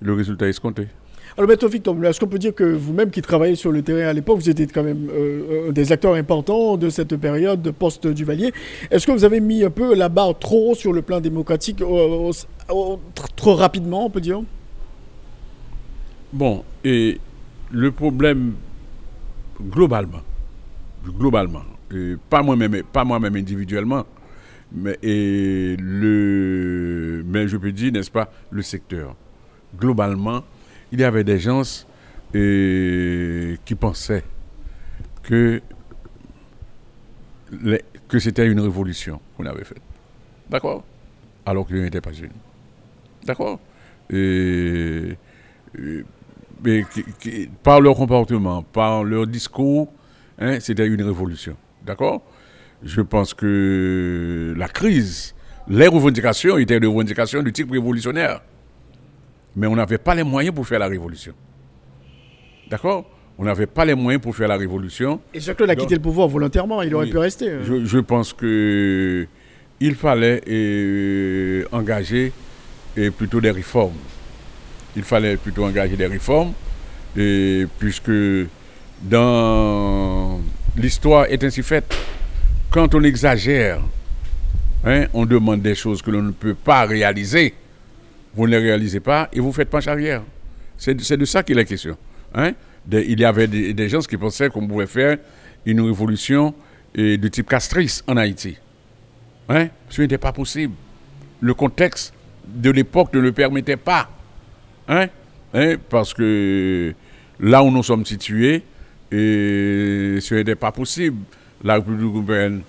[0.00, 0.88] le résultat escompté.
[1.36, 4.12] Alors, Victor Benoît, est-ce qu'on peut dire que vous-même qui travaillez sur le terrain à
[4.12, 8.52] l'époque, vous étiez quand même euh, des acteurs importants de cette période de post-Duvalier.
[8.88, 11.82] Est-ce que vous avez mis un peu la barre trop haut sur le plan démocratique,
[13.34, 14.42] trop rapidement, on peut dire?
[16.32, 17.18] Bon, et
[17.72, 18.54] le problème,
[19.60, 20.22] globalement,
[21.04, 21.64] globalement,
[22.30, 24.04] pas moi-même, moi-même individuellement,
[24.72, 25.76] mais, mais
[27.48, 29.16] je peux dire, n'est-ce pas, le secteur.
[29.76, 30.44] Globalement,
[30.94, 31.62] il y avait des gens
[32.36, 34.22] euh, qui pensaient
[35.24, 35.60] que,
[38.20, 39.82] c'était une révolution qu'on avait faite.
[40.48, 40.84] D'accord?
[41.44, 42.30] Alors qu'il n'était pas une.
[43.24, 43.58] D'accord?
[46.62, 49.92] Qui- qui- par leur comportement, par leur discours,
[50.38, 51.56] hein, c'était une révolution.
[51.84, 52.22] D'accord?
[52.84, 55.34] Je pense que la crise,
[55.66, 58.42] les revendications étaient des revendications de type révolutionnaire.
[59.56, 61.32] Mais on n'avait pas les moyens pour faire la révolution.
[62.70, 63.04] D'accord?
[63.38, 65.20] On n'avait pas les moyens pour faire la révolution.
[65.32, 67.10] Et Jacques a quitté le pouvoir volontairement, il aurait Oui.
[67.12, 67.48] pu rester.
[67.48, 67.64] euh.
[67.64, 69.26] Je, je pense que
[69.80, 72.32] il fallait euh, engager
[72.96, 73.96] euh, plutôt des réformes.
[74.96, 76.52] Il fallait plutôt engager des réformes,
[77.16, 78.12] et puisque
[79.02, 80.40] dans
[80.76, 81.92] l'histoire est ainsi faite,
[82.70, 83.80] quand on exagère,
[84.84, 87.54] hein, on demande des choses que l'on ne peut pas réaliser,
[88.34, 90.22] vous ne les réalisez pas et vous faites penche arrière.
[90.76, 91.96] C'est de ça qu'il est question.
[92.34, 92.52] hein.
[92.90, 95.16] Il y avait des, gens qui pensaient qu'on pouvait faire
[95.64, 96.54] une révolution
[96.98, 98.58] euh, de type castrice en Haïti.
[99.48, 99.68] Hein?
[99.88, 100.74] Ce n'était pas possible.
[101.40, 102.12] Le contexte
[102.46, 104.10] de l'époque ne le permettait pas.
[104.88, 105.06] Hein?
[105.88, 106.92] Parce que
[107.40, 108.62] là où nous sommes situés,
[109.10, 111.18] et ce n'était pas possible.
[111.62, 112.62] La République européenne,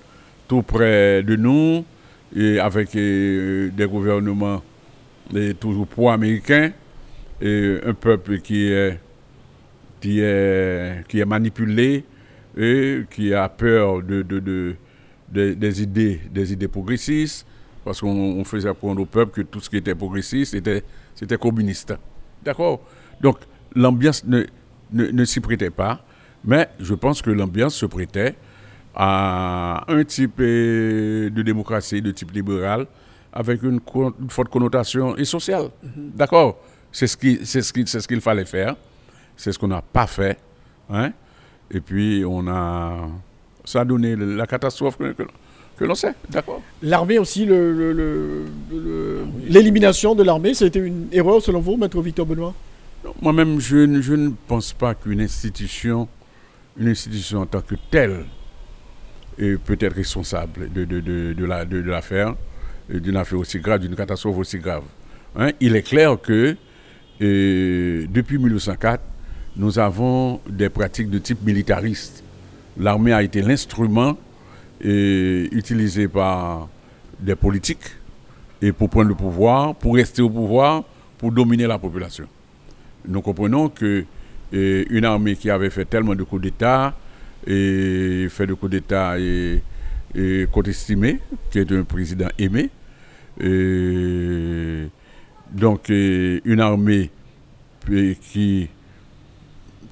[0.48, 1.84] tout près de nous,
[2.36, 4.62] et avec euh, des gouvernements
[5.60, 6.72] toujours pro-américains,
[7.42, 9.00] et un peuple qui est
[10.02, 12.04] qui est, qui est manipulé
[12.56, 14.76] et qui a peur de, de- de-
[15.32, 17.46] de- des, idées, des idées progressistes,
[17.84, 20.84] parce qu'on on faisait apprendre au peuple que tout ce qui était progressiste, c'était,
[21.16, 21.96] c'était communiste.
[22.44, 22.82] D'accord?
[23.20, 23.38] Donc,
[23.76, 24.44] l'ambiance ne,
[24.92, 26.06] ne, ne s'y prêtait pas,
[26.44, 28.36] mais je pense que l'ambiance se prêtait
[28.94, 32.86] à un type euh, de démocratie, de type libéral,
[33.36, 33.80] avec une,
[34.30, 35.70] forte connotation et sociale.
[35.84, 36.58] D'accord?
[36.92, 38.76] C'est ce qui- c'est ce qui- ce qu'il fallait faire.
[39.36, 40.40] C'est ce qu'on n'a pas fait.
[40.90, 41.12] Hein?
[41.70, 43.10] Et puis, on a.
[43.66, 46.14] Ça a donné la catastrophe que, l'on sait.
[46.30, 46.62] D'accord?
[46.82, 51.60] L'armée aussi, le- le- le- le- l'élimination de l'armée, ça a été une erreur selon
[51.60, 52.54] vous, maître Victor Benoît?
[53.22, 56.08] Moi-même, je, ne- je ne pense pas qu'une institution,
[56.78, 58.26] une institution en tant que telle,
[59.38, 62.36] est peut-être responsable de, de, de, de la- de- de l'affaire,
[62.90, 64.84] d'une affaire aussi grave, d'une catastrophe aussi grave.
[65.36, 66.56] Hein, Il est clair que
[67.20, 69.02] depuis 1904,
[69.58, 72.24] nous avons des pratiques de type militariste.
[72.78, 74.18] L'armée a été l'instrument
[74.82, 76.68] utilisé par
[77.20, 77.96] des politiques
[78.62, 80.84] et pour prendre le pouvoir, pour rester au pouvoir,
[81.18, 82.28] pour dominer la population
[83.08, 84.06] nous comprenons que
[84.52, 86.94] une armée qui avait fait tellement de coups d'État
[87.46, 89.62] et fait de coups d'État et,
[90.16, 91.20] et estimé,
[91.52, 92.70] qui est un président aimé,
[93.42, 94.88] euh,
[95.52, 97.12] donc euh, une armée
[97.92, 98.70] euh, qui,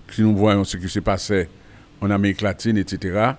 [0.09, 1.49] si nous voyons ce qui se passait
[1.99, 3.33] en Amérique latine, etc.,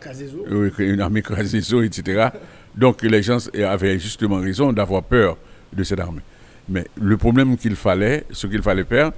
[0.78, 2.28] une armée Crasézo, etc.
[2.74, 5.36] Donc les gens avaient justement raison d'avoir peur
[5.72, 6.22] de cette armée.
[6.68, 9.12] Mais le problème qu'il fallait, ce qu'il fallait faire,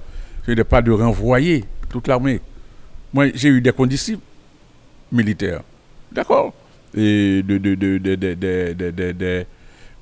[0.45, 2.41] ce n'est pas de renvoyer toute l'armée.
[3.13, 4.21] Moi, j'ai eu des condisciples
[5.11, 5.61] militaires,
[6.11, 6.53] d'accord?
[6.99, 9.45] Et de, de, de,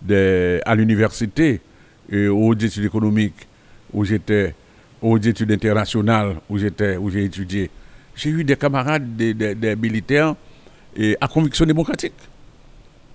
[0.01, 1.59] de, à l'université,
[2.09, 3.47] et aux études économiques,
[3.93, 4.55] où j'étais,
[5.01, 7.69] aux études internationales, où j'étais, où j'ai étudié.
[8.15, 10.35] J'ai eu des camarades, des, militaires
[10.95, 12.13] et à conviction démocratique.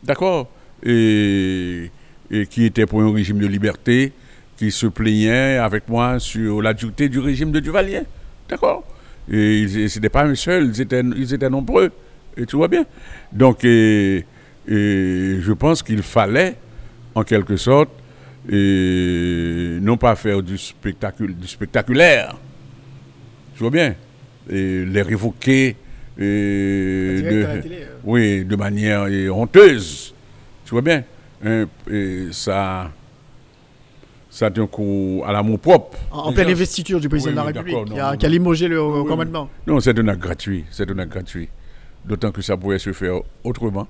[0.02, 0.50] D'accord
[0.82, 1.90] et,
[2.30, 4.12] et qui étaient pour un régime de liberté,
[4.56, 8.02] qui se plaignaient avec moi sur la du régime de Duvalier.
[8.48, 8.84] D'accord
[9.30, 11.90] Et ils- ce n'était pas un seul, ils étaient, ils étaient nombreux.
[12.36, 12.84] Et tu vois bien.
[13.32, 14.24] Donc, et-
[14.68, 16.56] et je pense qu'il fallait,
[17.14, 17.90] en quelque sorte,
[18.48, 22.36] et non pas faire du, spectacule, du spectaculaire.
[23.54, 23.94] Tu vois bien
[24.48, 25.76] Et les révoquer.
[26.18, 27.96] et de- télé, euh.
[28.04, 30.14] oui, de manière honteuse.
[30.64, 31.02] Tu vois bien
[31.44, 32.90] hein, et ça,
[34.28, 35.98] ça tient coup à l'amour propre.
[36.10, 39.06] En, pleine investiture du président Oui, de la République, qui a, qui limogé le oui.
[39.06, 39.48] commandement.
[39.66, 40.64] Non, c'est un acte gratuit.
[40.70, 41.48] C'est un acte gratuit.
[42.04, 43.86] D'autant que ça pouvait se faire autrement.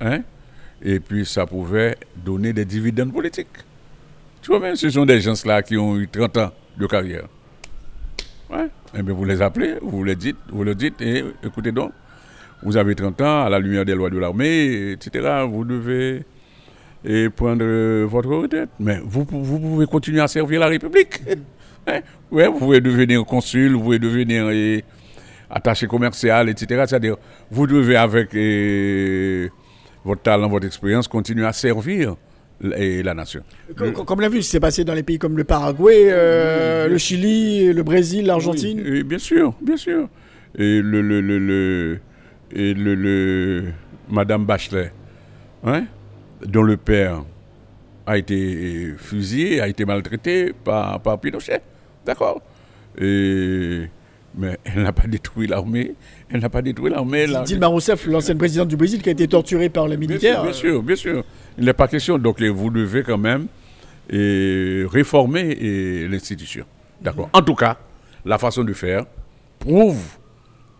[0.00, 0.22] Hein?
[0.82, 3.46] Et puis ça pouvait donner des dividendes politiques.
[4.42, 7.28] Tu vois bien, ce sont des gens-là qui ont eu 30 ans de carrière.
[8.50, 8.68] Ouais.
[8.96, 11.92] Eh bien, vous les appelez, vous les dites, vous le dites, et écoutez donc,
[12.62, 16.24] vous avez 30 ans, à la lumière des lois de l'armée, etc., vous devez
[17.04, 17.64] et prendre
[18.04, 18.70] votre retraite.
[18.80, 21.20] Mais vous, vous pouvez continuer à servir la République.
[21.86, 22.00] Hein?
[22.30, 24.50] Ouais, vous pouvez devenir consul, vous pouvez devenir
[25.50, 26.84] attaché commercial, etc.
[26.86, 27.16] C'est-à-dire,
[27.50, 29.48] vous devez, avec eh,
[30.04, 32.16] votre talent, votre expérience, continuer à servir
[32.76, 33.42] eh, la nation.
[33.76, 36.88] Com- com- Comme on l'a vu, c'est passé dans les pays comme le Paraguay, euh,
[36.88, 38.80] le Chili, le Brésil, l'Argentine.
[38.84, 40.08] Oui, et bien sûr, bien sûr.
[40.56, 42.00] Et le, le, le, le-
[42.52, 43.64] et le, le-
[44.10, 44.92] Madame Bachelet,
[45.64, 45.84] hein,
[46.46, 47.22] dont le père
[48.06, 51.60] a été fusillé, a été maltraité par, par Pinochet.
[52.06, 52.40] D'accord?
[52.98, 53.84] Et-
[54.40, 55.94] Mais elle n'a pas détruit l'armée.
[56.30, 57.26] Elle n'a pas détruit l'armée.
[57.26, 60.36] la- Dilma Rousseff, l'ancienne présidente du Brésil, qui a été torturée par les Bien militaires.
[60.36, 61.24] sûr, bien sûr, bien sûr.
[61.58, 62.18] Il n'est pas question.
[62.18, 63.48] Donc, vous devez quand même
[64.86, 66.64] réformer l'institution.
[67.00, 67.28] D'accord.
[67.32, 67.76] En tout cas,
[68.24, 69.04] la façon de faire
[69.58, 69.98] prouve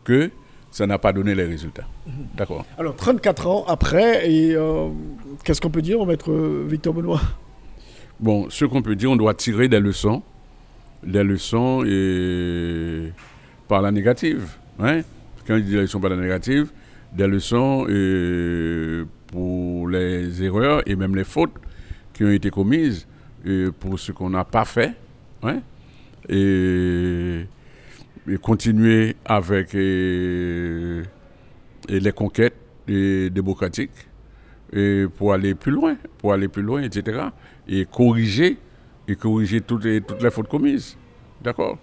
[0.05, 0.31] que
[0.71, 1.87] ça n'a pas donné les résultats.
[2.37, 2.65] D'accord.
[2.79, 4.89] Alors, 34 ans après, et euh,
[5.45, 6.33] qu'est-ce qu'on peut dire, maître
[6.67, 7.21] Victor Benoît?
[8.21, 10.23] Bon, ce qu'on peut dire, on doit tirer des leçons,
[11.05, 13.13] des leçons et
[13.69, 14.57] par la négative.
[14.81, 15.03] Hein?
[15.47, 16.71] Quand je dis des leçons par la négative,
[17.13, 21.55] des leçons euh, pour les erreurs et même les fautes
[22.13, 23.07] qui ont été commises
[23.47, 24.95] euh, pour ce qu'on n'a pas fait.
[25.43, 25.61] Hein?
[26.29, 27.47] Et,
[28.43, 31.03] continuer avec euh,
[31.89, 34.07] les conquêtes démocratiques
[34.71, 37.21] et pour aller plus loin, pour aller plus loin, etc.
[37.67, 38.59] Et corriger,
[39.07, 40.99] et corriger toutes toutes les fautes commises.
[41.43, 41.79] D'accord?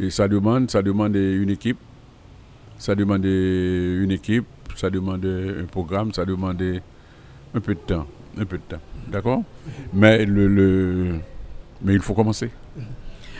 [0.00, 1.78] Et ça demande, ça demande une équipe,
[2.78, 6.62] ça demande une équipe, ça demande un programme, ça demande
[7.54, 8.06] un peu de temps,
[8.38, 8.80] un peu de temps.
[9.08, 9.42] D'accord?
[9.92, 11.18] Mais le,
[11.82, 12.50] mais il faut commencer.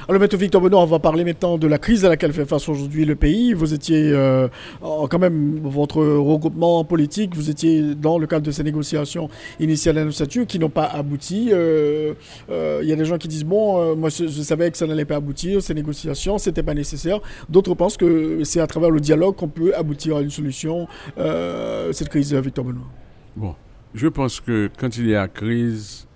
[0.09, 2.69] Alors, Maître Victor Benoît, on va parler maintenant de la crise à laquelle fait face
[2.69, 3.53] aujourd'hui le pays.
[3.53, 4.49] Vous étiez euh,
[4.81, 9.29] quand même, votre regroupement politique, vous étiez dans le cadre de ces négociations
[9.61, 11.51] initiales d'annonciature qui n'ont pas abouti.
[11.53, 12.15] Euh,
[12.51, 14.88] euh, Il y a des gens qui disent, bon, moi je, je savais que ça
[14.88, 17.21] n'allait pas aboutir, ces négociations, c'était pas nécessaire.
[17.49, 22.09] D'autres pensent que c'est à travers le dialogue qu'on peut aboutir à une solution, cette
[22.09, 22.91] crise, Victor Benoît.
[23.37, 23.55] Bon,
[23.95, 26.09] je pense que quand il y a crise,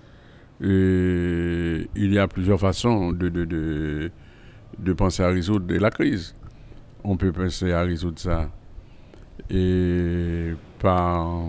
[0.62, 4.10] euh, il y a plusieurs façons de, de, de,
[4.78, 6.34] de penser à résoudre la crise.
[7.04, 8.50] On peut penser à résoudre ça
[9.50, 11.46] et par,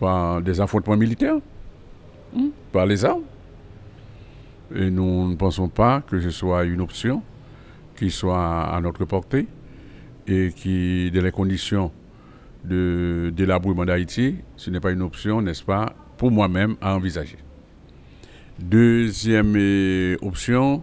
[0.00, 1.36] par des affrontements militaires,
[2.34, 3.22] hmm, par les armes.
[4.74, 7.22] Et nous ne pensons pas que ce soit une option
[7.96, 9.46] qui soit à notre portée
[10.26, 11.92] et qui, dans les conditions
[12.64, 17.38] de délabrement d'Haïti, ce n'est pas une option, n'est-ce pas, pour moi-même à envisager.
[18.58, 20.82] Deuxième euh, option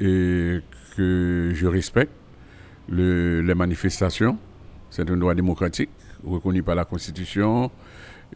[0.00, 0.60] euh,
[0.96, 2.12] que je respecte,
[2.90, 4.36] le- les manifestations,
[4.90, 5.90] c'est un droit démocratique
[6.24, 7.70] reconnu par la Constitution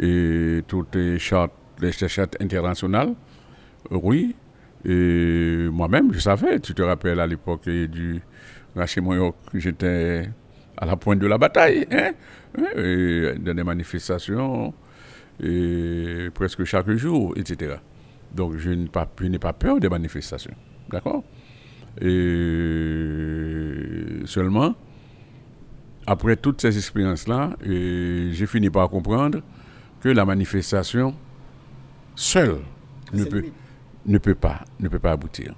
[0.00, 3.14] et toutes les chartes, les chartes internationales.
[3.90, 4.34] Oui,
[4.86, 8.22] et moi-même, je savais, tu te rappelles à l'époque euh, du
[8.74, 9.04] Rachid
[9.54, 10.28] j'étais
[10.76, 12.12] à la pointe de la bataille, hein,
[12.58, 14.72] hein, et dans des manifestations,
[15.42, 17.74] et presque chaque jour, etc.
[18.34, 20.54] Donc je n'ai pas, je pas peur des manifestations,
[20.90, 21.22] d'accord?
[22.00, 22.10] Et
[24.24, 24.74] seulement,
[26.06, 29.40] après toutes ces expériences-là, j'ai fini par comprendre
[30.00, 31.14] que la manifestation
[32.16, 32.58] seule
[33.12, 33.44] ne peut,
[34.06, 35.54] ne peut pas, ne peut pas aboutir.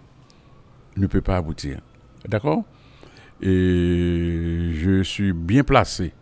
[0.97, 1.81] Ne peut pas aboutir.
[2.29, 2.65] D'accord?
[3.41, 6.13] Et je suis bien placé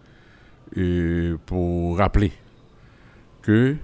[1.47, 2.33] pour rappeler
[3.43, 3.77] que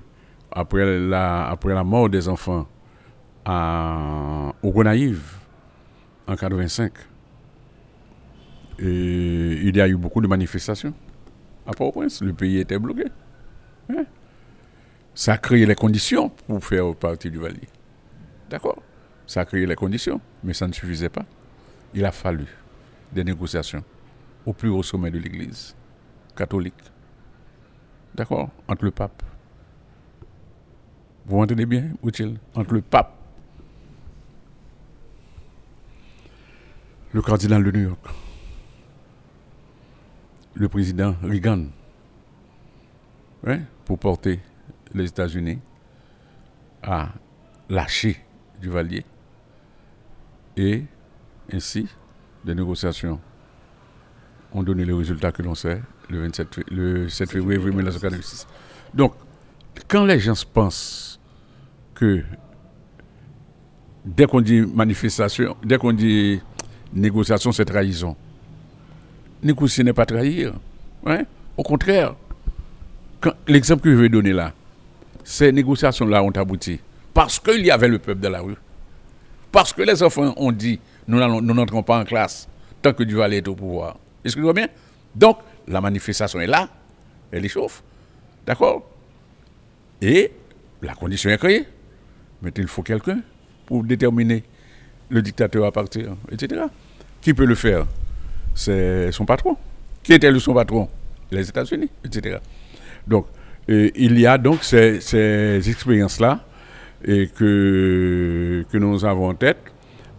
[0.53, 2.67] après la, après la mort des enfants
[3.45, 5.23] à, au Gonaïve
[6.27, 6.93] en 85,
[8.79, 8.85] et
[9.63, 10.95] il y a eu beaucoup de manifestations
[11.67, 12.23] à Port-au-Prince.
[12.23, 13.05] Le pays était bloqué.
[13.91, 14.05] Hein?
[15.15, 17.69] Ça a créé les conditions pour faire partie du Valier.
[18.49, 18.83] D'accord?
[19.27, 21.27] Ça a créé les conditions, mais ça ne suffisait pas.
[21.95, 22.47] Il a fallu
[23.13, 23.85] des négociations
[24.47, 25.77] au plus haut sommet de l'Église
[26.35, 26.75] catholique.
[28.15, 28.49] D'accord?
[28.67, 29.23] Entre le pape.
[31.31, 33.15] Vous entendez bien, utile Entre le pape,
[37.13, 38.01] le cardinal de New York,
[40.55, 41.67] le président Reagan,
[43.47, 44.41] hein, pour porter
[44.93, 45.61] les États-Unis
[46.83, 47.11] à
[47.69, 48.21] lâcher
[48.61, 49.05] du Valier
[50.57, 50.83] et
[51.53, 51.89] ainsi
[52.45, 53.21] des négociations
[54.53, 58.49] ont donné le résultat que l'on sait le, 27, fé- le 7 février 1946.
[58.93, 59.15] Donc,
[59.87, 61.20] quand les gens pensent
[62.01, 62.23] que
[64.05, 66.41] dès qu'on dit manifestation, dès qu'on dit
[66.93, 68.17] négociation, c'est trahison,
[69.43, 70.55] négocier n'est pas trahir.
[71.07, 71.25] hein?
[71.57, 72.15] Au contraire,
[73.47, 74.53] l'exemple que je vais donner là,
[75.23, 76.81] ces négociations-là ont abouti
[77.13, 78.57] parce qu'il y avait le peuple dans la rue.
[79.53, 82.49] Parce que les enfants ont dit nous n'entrons pas en classe
[82.81, 83.99] tant que Duval est au pouvoir.
[84.25, 84.69] Excusez-moi bien
[85.15, 86.69] Donc, la manifestation est là,
[87.31, 87.83] elle échauffe.
[88.47, 88.89] D'accord?
[90.01, 90.33] Et
[90.81, 91.67] la condition est créée.
[92.43, 93.21] Mais il faut quelqu'un
[93.67, 94.43] pour déterminer
[95.09, 96.63] le dictateur à partir, etc.
[97.21, 97.87] Qui peut le faire?
[98.55, 99.57] C'est son patron.
[100.03, 100.89] Qui était son patron?
[101.31, 102.39] Les États-Unis, etc.
[103.07, 103.27] Donc,
[103.69, 106.41] euh, il y a donc ces, ces expériences-là
[107.05, 109.59] que, que nous avons en tête.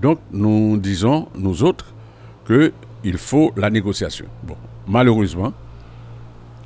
[0.01, 1.93] Donc, nous disons, nous autres,
[2.45, 4.25] qu'il faut la négociation.
[4.43, 4.55] Bon,
[4.87, 5.53] malheureusement,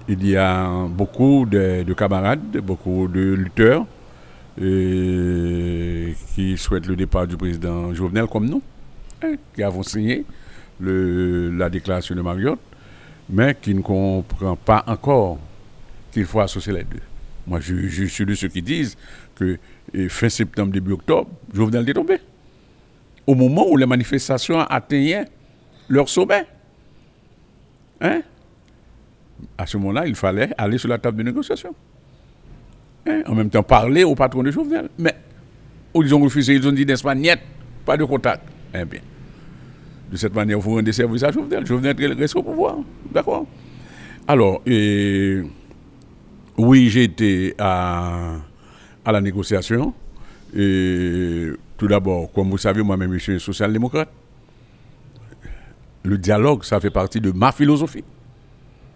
[0.08, 3.86] il y a beaucoup de camarades, beaucoup de lutteurs
[4.62, 8.62] euh, qui souhaitent le départ du président Jovenel comme nous,
[9.24, 10.26] hein, qui avons signé
[10.80, 12.60] le- la déclaration de Marriott,
[13.30, 15.39] mais qui ne comprend pas encore
[16.12, 17.02] qu'il faut associer les deux.
[17.48, 18.98] Moi, je, je suis de ceux qui disent
[19.36, 19.58] que
[19.96, 22.18] euh, fin septembre, début octobre, Jovenel est tombé.
[23.28, 25.26] Au moment où les manifestations atteignaient
[25.89, 26.46] leur sommet.
[28.02, 28.22] Hein?
[29.58, 31.74] À ce moment-là, il fallait aller sur la table de négociation.
[33.08, 33.22] Hein?
[33.28, 34.89] En même temps, parler au patron de Jovenel.
[34.97, 35.16] Mais
[35.95, 37.39] ils ont refusé, ils ont dit, n'est-ce pas, niet,
[37.86, 38.43] pas de contact.
[38.74, 39.01] Eh bien,
[40.12, 41.66] de cette manière, vous rendez service à Jovenel.
[41.66, 42.78] Jovenel reste au pouvoir.
[43.12, 43.45] D'accord?
[44.28, 44.62] Alors,
[46.58, 48.38] oui, j'ai été à,
[49.03, 49.93] à la négociation.
[50.56, 54.10] Et tout d'abord, comme vous savez, moi-même, je suis social-démocrate.
[56.03, 58.03] Le dialogue, ça fait partie de ma philosophie,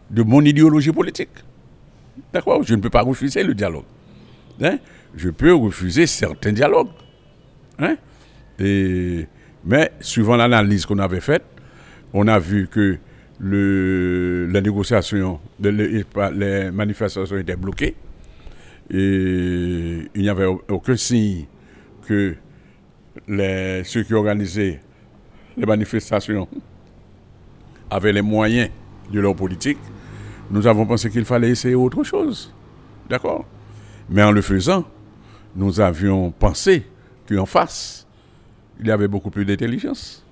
[0.10, 1.30] de mon idéologie politique.
[2.32, 2.64] D'accord?
[2.64, 3.84] Je ne peux pas refuser le dialogue.
[4.62, 4.78] Hein?
[5.16, 6.89] Je peux refuser certains dialogues.
[7.80, 7.95] Hein?
[9.66, 11.43] Mais suivant l'analyse qu'on avait faite,
[12.14, 12.97] on a vu que
[13.39, 17.95] le, la négociation, les, manifestations étaient bloquées.
[18.91, 21.45] Et il n'y avait au- aucun signe
[22.07, 22.36] que
[23.28, 24.80] ceux qui organisaient
[25.55, 26.47] les manifestations
[27.89, 28.70] avaient les moyens
[29.12, 29.78] de leur politique.
[30.51, 32.53] Nous avons pensé qu'il fallait essayer autre chose.
[33.10, 33.45] D'accord?
[34.10, 34.86] Mais en le faisant,
[35.55, 36.86] nous avions pensé
[37.28, 38.07] qu'en face,
[38.80, 40.24] il y avait beaucoup plus d'intelligence.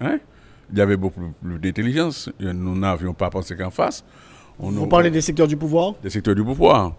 [0.00, 0.18] Hein?
[0.72, 2.30] Il y avait beaucoup plus d'intelligence.
[2.40, 4.04] Nous n'avions pas pensé qu'en face.
[4.58, 5.94] on Vous parlez des secteurs du pouvoir?
[6.02, 6.94] Des secteurs du pouvoir.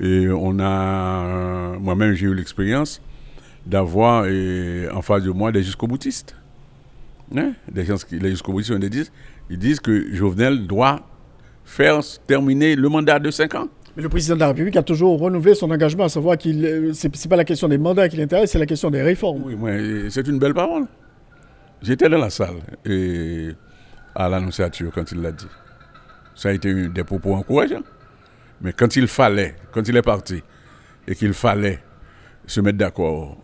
[0.00, 3.00] Et on a, euh, moi-même, j'ai eu l'expérience
[3.64, 4.24] d'avoir
[4.92, 6.34] en face de moi des jusqu'au boutistes.
[7.36, 7.52] Hein?
[7.70, 9.12] Des gens qui, les jusqu'au boutistes, ils disent,
[9.50, 11.00] ils disent que Jovenel doit
[11.64, 13.68] faire terminer le mandat de 5 ans.
[13.96, 16.92] Mais le président de la République a toujours renouvelé son engagement à savoir qu'il euh,
[16.94, 19.42] c'est pas la question des mandats qui l'intéresse, c'est la question des réformes.
[19.60, 20.86] Oui, c'est une belle parole.
[21.82, 23.50] J'étais dans la salle et
[24.14, 25.46] à l'annonciature quand il l'a dit.
[26.34, 27.82] Ça a été des propos encourageants.
[28.62, 30.42] Mais quand il fallait, quand il est parti,
[31.06, 31.80] et qu'il fallait
[32.46, 33.36] se mettre d'accord,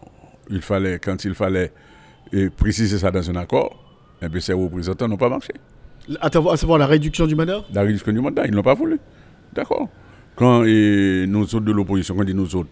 [0.48, 1.72] il fallait, quand il fallait
[2.32, 3.84] euh, préciser ça dans un accord,
[4.22, 5.52] eh bien, ces représentants n'ont pas marché.
[6.20, 7.64] À, savoir- à savoir la réduction du mandat?
[7.74, 8.98] La réduction du mandat, ils n'ont pas voulu.
[9.52, 9.88] D'accord.
[10.38, 12.70] Quand nous autres de l'opposition, quand on dit nous autres,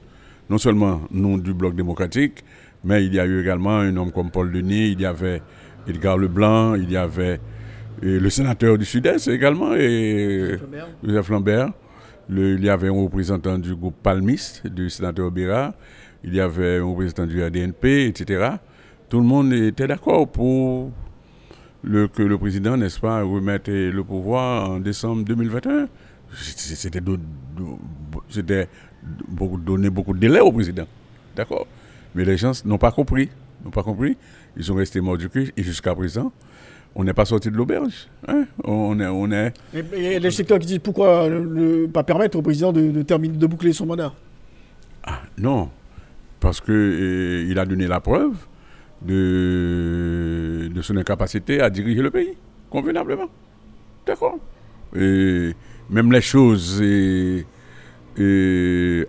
[0.48, 2.44] non seulement nous du bloc démocratique,
[2.84, 5.42] mais il y a eu également un homme comme Paul Denis, il y avait
[5.88, 7.40] Edgar Leblanc, il y avait
[8.00, 10.56] le sénateur du Sud-Est également, et
[11.02, 11.70] Joseph Lambert.
[12.28, 15.72] Le- il y avait un représentant du groupe palmiste, du sénateur Bérard.
[16.24, 18.50] Il y avait un représentant du ADNP, etc.
[19.08, 20.90] Tout le monde était d'accord pour
[21.82, 25.86] le, que le président, n'est-ce pas, remette le pouvoir en décembre 2021.
[26.32, 27.00] C'était
[29.28, 30.86] beaucoup- donner beaucoup de délai au président.
[31.34, 31.66] D'accord?
[32.14, 33.28] Mais les gens n'ont pas compris.
[33.64, 34.16] N'ont pas compris.
[34.56, 35.52] Ils sont restés morts du cul.
[35.56, 36.32] Et jusqu'à présent,
[36.94, 38.08] on n'est pas sorti de l'auberge.
[38.26, 38.44] hein?
[38.64, 41.86] On est, on est, Et et il y a des secteurs qui disent pourquoi ne
[41.86, 44.12] pas permettre au président de, de terminer, de boucler son mandat?
[45.38, 45.70] Non,
[46.40, 48.34] parce que euh, il a donné la preuve
[49.02, 52.34] de, de son incapacité à diriger le pays
[52.70, 53.28] convenablement.
[54.06, 54.38] D'accord?
[54.96, 55.52] Et
[55.90, 56.82] même les choses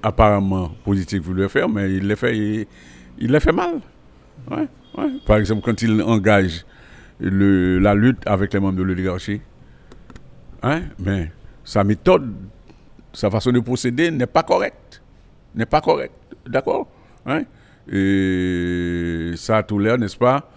[0.03, 2.67] apparemment positives qu'il voulait faire, mais il les fait,
[3.17, 3.79] il, les fait mal.
[4.49, 4.67] Ouais,
[4.97, 5.11] ouais.
[5.25, 6.65] Par exemple, quand il engage
[7.19, 9.41] la lutte avec les membres de l'oligarchie,
[10.61, 11.31] hein, mais
[11.63, 12.33] sa méthode,
[13.13, 15.01] sa façon de procéder n'est pas correcte
[15.57, 16.13] n'est pas correct.
[16.45, 16.87] D'accord?
[17.25, 17.43] Hein?
[17.91, 20.49] Et ça a tout l'air, n'est-ce pas,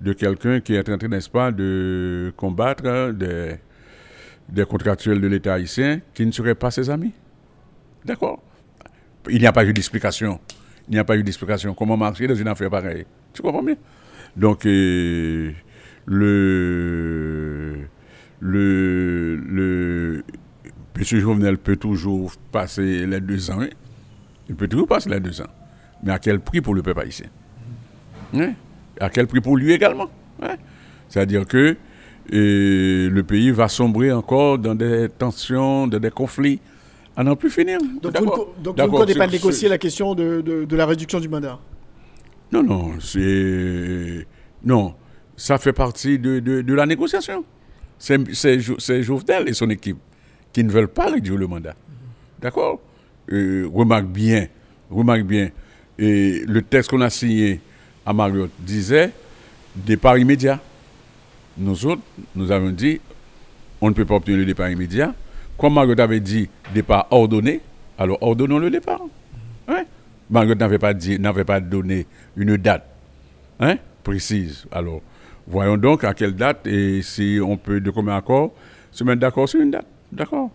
[0.00, 3.56] de quelqu'un qui est en train, n'est-ce pas, de combattre hein, des,
[4.48, 7.12] des contractuels de l'État haïtien qui ne seraient pas ses amis.
[8.04, 8.42] D'accord?
[9.30, 10.40] Il n'y a pas eu d'explication.
[10.88, 11.74] Il n'y a pas eu d'explication.
[11.74, 13.06] Comment marcher dans une affaire pareille?
[13.32, 13.76] Tu comprends bien?
[14.36, 15.52] Donc, euh,
[16.06, 17.86] le,
[18.40, 20.24] le, le,
[20.96, 21.04] M.
[21.04, 23.60] Jovenel peut toujours passer les deux ans.
[23.60, 23.68] hein?
[24.48, 25.50] Il peut toujours passer les deux ans.
[26.02, 27.28] Mais à quel prix pour le peuple haïtien?
[28.34, 28.54] Hein?
[29.00, 30.10] À quel prix pour lui également?
[30.42, 30.56] Hein?
[31.08, 31.76] C'est-à-dire que
[32.32, 36.60] euh, le pays va sombrer encore dans des tensions, dans des conflits
[37.16, 37.78] à n'en plus finir.
[38.02, 38.30] Donc vous ne,
[38.64, 41.58] donc vous ne comptez pas négocier la question de, de- de la réduction du mandat?
[42.52, 44.26] Non, non, c'est.
[44.64, 44.94] Non,
[45.36, 47.44] ça fait partie de, de, la négociation.
[47.98, 49.98] C'est c'est Jo- c'est Jovenel et son équipe
[50.52, 51.74] qui ne veulent pas réduire le mandat.
[52.40, 52.80] D'accord?
[53.32, 54.46] Euh, Remarque bien,
[54.90, 55.50] remarque bien,
[55.98, 57.60] et le texte qu'on a signé
[58.04, 59.10] à Marriott disait
[59.74, 60.60] départ immédiat.
[61.58, 62.02] Nous autres,
[62.34, 63.00] nous avons dit
[63.80, 65.14] on ne peut pas obtenir le départ immédiat.
[65.58, 67.60] Comme Marriott avait dit départ ordonné,
[67.98, 69.02] alors ordonnons le départ.
[69.68, 69.84] Hein?
[70.30, 70.94] Margaret n'avait pas
[71.44, 72.86] pas donné une date
[73.60, 74.66] hein, précise.
[74.72, 75.02] Alors,
[75.46, 78.52] voyons donc à quelle date et si on peut de commun accord
[78.90, 79.86] se mettre d'accord sur une date.
[80.10, 80.50] D'accord?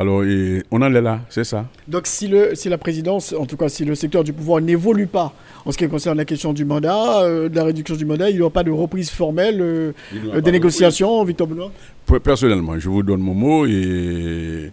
[0.00, 1.66] Alors, et on en est là, c'est ça.
[1.88, 5.08] Donc si, le, si la présidence, en tout cas si le secteur du pouvoir n'évolue
[5.08, 5.34] pas
[5.64, 8.36] en ce qui concerne la question du mandat, euh, de la réduction du mandat, il
[8.36, 11.72] n'y aura pas de reprise formelle euh, euh, des de négociations, Victor Benoît?
[12.06, 14.70] Pe- Personnellement, je vous donne mon mot et,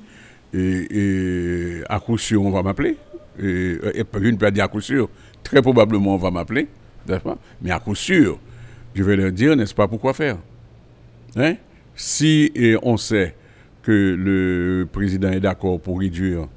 [0.53, 2.95] et, et à coup sûr, on va m'appeler.
[3.41, 3.45] Et,
[3.95, 5.09] et je ne peux pas dire à coup sûr,
[5.41, 6.67] très probablement on va m'appeler,
[7.63, 8.37] mais à coup sûr,
[8.93, 10.37] je vais leur dire, n'est-ce pas, pourquoi faire?
[11.35, 11.55] Hein?
[11.95, 13.33] Si et on sait
[13.85, 16.47] que le président est d'accord pour réduire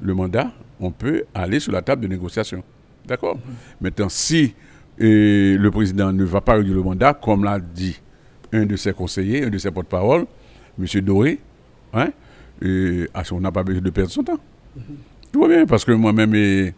[0.00, 2.62] le mandat, on peut aller sur la table de négociation.
[3.06, 3.38] D'accord?
[3.80, 4.54] Maintenant, si
[5.00, 7.98] euh, le président ne va pas réduire le mandat, comme l'a dit
[8.52, 10.26] un de ses conseillers, un de ses porte-parole,
[10.78, 11.00] M.
[11.00, 11.38] Doré,
[11.94, 12.10] hein,
[12.62, 14.38] et, ah, on n'a pas besoin de perdre son temps.
[15.32, 16.74] Tout va bien, parce que moi-même, et,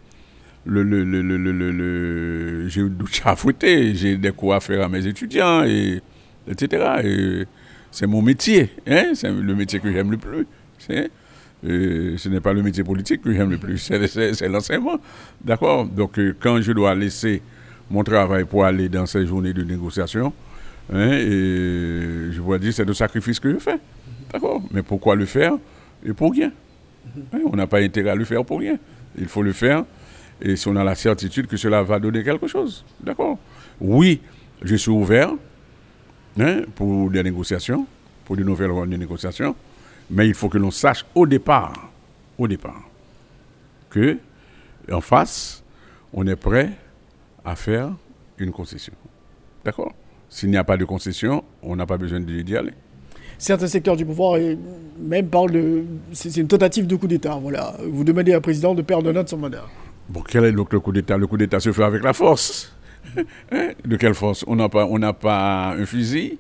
[0.65, 4.55] le, le, le, le, le, le- le- j'ai du chat à fouetter, j'ai des cours
[4.55, 6.01] à faire à mes étudiants, et,
[6.49, 6.85] etc.
[7.05, 7.45] Et
[7.91, 10.47] c'est mon métier, hein, c'est le métier que j'aime le plus.
[10.91, 11.09] et
[11.63, 14.99] ce n'est pas le métier politique que j'aime le plus, c'est, l'enseignement.
[15.45, 17.43] D'accord Donc, euh, quand je dois laisser
[17.91, 20.33] mon travail pour aller dans ces journées de négociation,
[20.93, 23.79] hein, je dois dire c'est le sacrifice que je fais.
[24.33, 25.55] D'accord Mais pourquoi le faire?
[26.05, 26.53] Et pour rien.
[27.33, 28.77] Hein, on n'a pas intérêt à le faire pour rien.
[29.19, 29.85] Il faut le faire
[30.41, 32.85] et si on a la certitude que cela va donner quelque chose.
[33.03, 33.39] D'accord
[33.81, 34.21] Oui,
[34.63, 35.33] je suis ouvert
[36.41, 37.87] hein, pour des négociations,
[38.25, 39.55] pour de nouvelles rondes de négociations,
[40.11, 41.91] mais il faut que l'on sache au départ,
[42.39, 42.83] au départ,
[43.91, 44.19] que
[44.91, 45.63] en face,
[46.13, 46.71] on est prêt
[47.45, 47.93] à faire
[48.39, 48.95] une concession.
[49.65, 49.93] D'accord?
[50.31, 52.73] S'il n'y a pas de concession, on n'a pas besoin d'y aller.
[53.39, 54.57] Certains secteurs du pouvoir euh,
[54.99, 55.85] même parlent de.
[56.13, 57.39] C'est c'est une tentative de coup d'État.
[57.41, 57.77] Voilà.
[57.89, 59.65] Vous demandez à un président de perdre un an de son mandat.
[60.09, 61.17] Bon, quel est donc le coup d'État?
[61.17, 62.73] Le coup d'État se fait avec la force.
[63.85, 64.45] De quelle force?
[64.47, 66.39] On n'a pas, on n'a pas un fusil,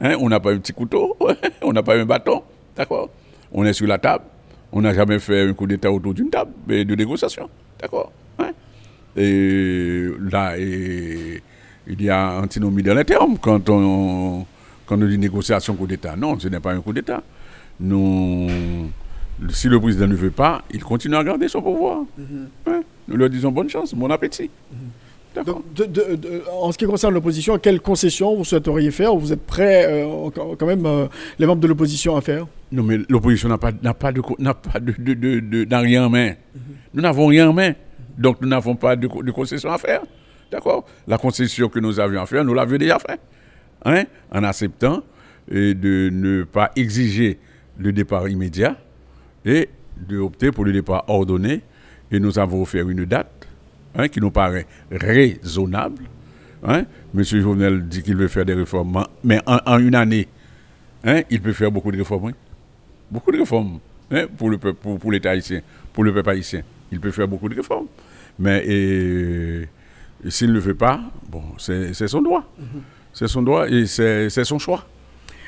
[0.00, 0.16] hein?
[0.20, 1.16] On n'a pas un petit couteau,
[1.62, 2.42] on n'a pas un bâton,
[2.76, 3.08] d'accord?
[3.52, 4.24] On est sur la table,
[4.72, 7.48] on n'a jamais fait un coup d'État autour d'une table mais de négociation,
[7.80, 8.12] d'accord?
[8.38, 8.50] Hein?
[9.16, 11.42] Et là, et-
[11.90, 14.44] il y a antinomie dans les termes quand on,
[14.84, 16.14] quand on dit négociation coup d'État.
[16.16, 17.22] Non, ce n'est pas un coup d'État.
[17.80, 18.46] Nous,
[19.48, 22.00] si le président ne veut pas, il continue à garder son pouvoir.
[22.66, 22.82] Hein?
[23.08, 24.50] Nous leur disons bonne chance, bon appétit.
[24.70, 24.82] D'accord.
[25.44, 29.18] Donc, de- de- de- en ce qui concerne l'opposition, quelles concessions vous souhaiteriez faire ou
[29.18, 31.06] vous êtes prêts, euh, quand même, euh,
[31.38, 32.46] les membres de l'opposition à faire?
[32.72, 36.32] Non, mais l'opposition n'a pas, n'a pas, de, n'a pas rien en main.
[36.94, 37.72] Nous n'avons rien en main.
[38.18, 40.02] Donc, nous n'avons pas de, co- de concession à faire.
[40.50, 40.84] D'accord?
[41.06, 43.20] La concession que nous avions à faire, nous l'avions déjà fait.
[43.84, 45.02] Hein en acceptant
[45.50, 47.38] et de ne pas exiger
[47.78, 48.76] le départ immédiat
[49.44, 49.68] et
[50.08, 51.62] d'opter pour le départ ordonné.
[52.10, 53.37] Et nous avons offert une date
[53.94, 56.04] hein, qui nous paraît raisonnable.
[56.66, 56.84] Hein
[57.14, 60.26] Monsieur Jovenel dit qu'il veut faire des réformes, mais en, en une année,
[61.04, 62.24] hein, il peut faire beaucoup de réformes.
[62.26, 62.32] oui.
[63.10, 63.78] Beaucoup de réformes
[64.10, 65.60] hein, pour, le peuple, pour, pour l'État haïtien,
[65.92, 66.62] pour le peuple haïtien.
[66.92, 67.86] Il peut faire beaucoup de réformes.
[68.38, 69.62] Mais et,
[70.24, 72.44] et s'il ne le fait pas, bon, c'est son droit.
[73.12, 74.86] C'est son droit et c'est c'est son choix.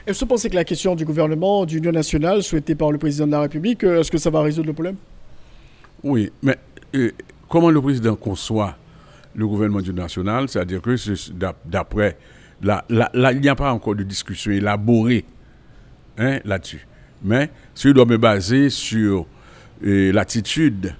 [0.07, 3.27] Est-ce que vous pensez que la question du gouvernement d'union nationale souhaitée par le président
[3.27, 4.97] de la République, euh, est-ce que ça va résoudre le problème?
[6.03, 6.57] Oui, mais
[6.95, 7.11] euh,
[7.51, 8.77] comment le président conçoit
[9.35, 10.95] le gouvernement du national C'est-à-dire que
[11.67, 12.17] d'après,
[12.63, 12.85] là,
[13.33, 15.27] il n'y a pas encore de discussion élaborée
[16.17, 16.87] hein, là-dessus.
[17.23, 19.27] Mais je dois me baser sur
[19.85, 20.95] euh, l'attitude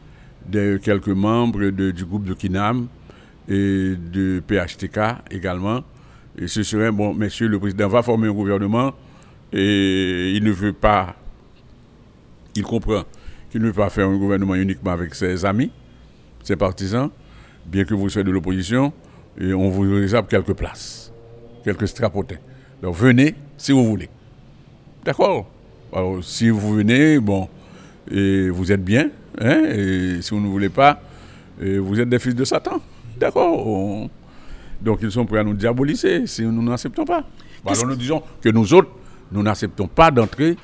[0.47, 2.89] de quelques membres du groupe de Kinam
[3.49, 4.99] et de PHTK
[5.31, 5.83] également,
[6.39, 8.93] et ce serait, bon, monsieur le président va former un gouvernement
[9.53, 11.17] et il ne veut pas
[12.55, 13.05] il comprend
[13.51, 15.71] qu'il ne veut pas faire un gouvernement uniquement avec ses amis,
[16.43, 17.11] ses partisans,
[17.67, 18.93] bien que vous soyez de l'opposition,
[19.39, 21.13] et on vous réserve quelques places,
[21.65, 22.37] quelques strapotins.
[22.83, 24.09] Donc venez si vous voulez.
[25.05, 25.47] D'accord
[25.93, 27.49] Alors si vous venez, bon,
[28.11, 29.11] et vous êtes bien,
[29.41, 31.01] hein, et si vous ne voulez pas,
[31.61, 32.81] vous êtes des fils de Satan.
[33.19, 34.11] D'accord On-
[34.81, 37.25] Donc ils sont prêts à nous diaboliser si nous n'acceptons pas.
[37.63, 38.89] Bon, alors nous disons que nous autres,
[39.31, 40.57] nous n'acceptons pas d'entrer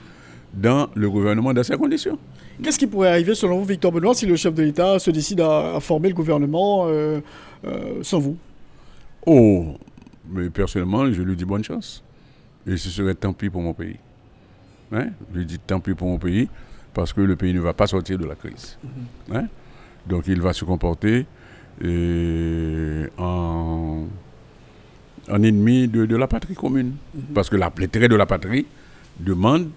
[0.54, 2.18] dans le gouvernement dans ces conditions.
[2.62, 5.40] Qu'est-ce qui pourrait arriver, selon vous, Victor Benoît, si le chef de l'État se décide
[5.40, 7.20] à, à former le gouvernement euh,
[7.66, 8.36] euh, sans vous?
[9.26, 9.74] Oh,
[10.30, 12.02] mais personnellement, je lui dis bonne chance.
[12.66, 13.96] Et ce serait tant pis pour mon pays.
[14.92, 15.08] Hein?
[15.32, 16.48] Je lui dis tant pis pour mon pays,
[16.94, 18.78] parce que le pays ne va pas sortir de la crise.
[19.32, 19.46] Hein?
[20.06, 21.26] Donc il va se comporter
[21.84, 24.04] euh, en,
[25.30, 26.94] en ennemi de, de la patrie commune.
[27.34, 28.66] Parce que la- l'intérêt de la patrie
[29.20, 29.68] demande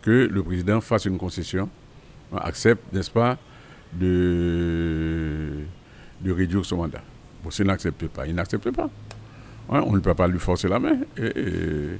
[0.00, 1.68] que le président fasse une concession,
[2.38, 3.36] accepte, n'est-ce pas,
[3.98, 5.48] de,
[6.22, 7.02] de réduire son mandat.
[7.42, 8.88] Bon, s'il n'accepte pas, il n'accepte pas.
[9.70, 10.96] Hein, on ne peut pas lui forcer la main.
[11.16, 11.98] Et, et-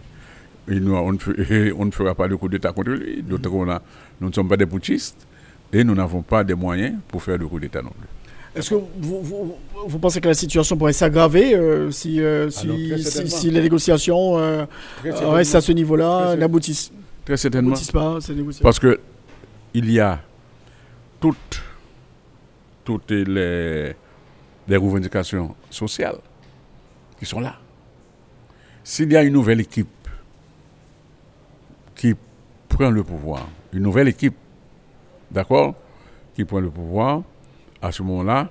[0.68, 3.20] et nous, on, ne on fera pas de coup d'État contre lui.
[3.22, 3.83] D'autant qu'on a-
[4.20, 5.26] nous ne sommes pas des putschistes
[5.72, 8.09] et nous n'avons pas des moyens pour faire de coup d'État non plus.
[8.55, 9.55] Est-ce que vous, vous-
[9.89, 13.61] vous pensez que la situation pourrait s'aggraver euh, si, euh, si, Alors, très si- les
[13.61, 14.64] négociations euh,
[15.03, 16.93] restent à ce niveau-là, Très n'aboutissent
[17.24, 17.70] Très certainement.
[17.70, 18.62] n'aboutissent pas, ces négociations?
[18.62, 19.01] Parce que
[19.74, 20.20] il y a
[21.20, 21.62] toutes,
[22.84, 23.94] toutes les,
[24.68, 26.18] les revendications sociales
[27.18, 27.58] qui sont là.
[28.84, 29.88] S'il y a une nouvelle équipe
[31.94, 32.14] qui
[32.68, 34.34] prend le pouvoir, une nouvelle équipe,
[35.30, 35.74] d'accord,
[36.34, 37.22] qui prend le pouvoir,
[37.80, 38.50] à ce moment-là,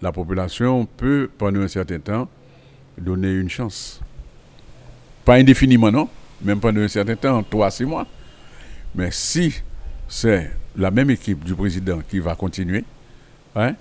[0.00, 2.28] la population peut, pendant un certain temps,
[2.98, 4.00] donner une chance.
[5.24, 6.08] Pas indéfiniment, non,
[6.42, 8.06] même pendant un certain temps, trois, six mois.
[8.94, 9.62] Mais si
[10.12, 12.84] c'est la même équipe du président qui va continuer,
[13.56, 13.74] hein,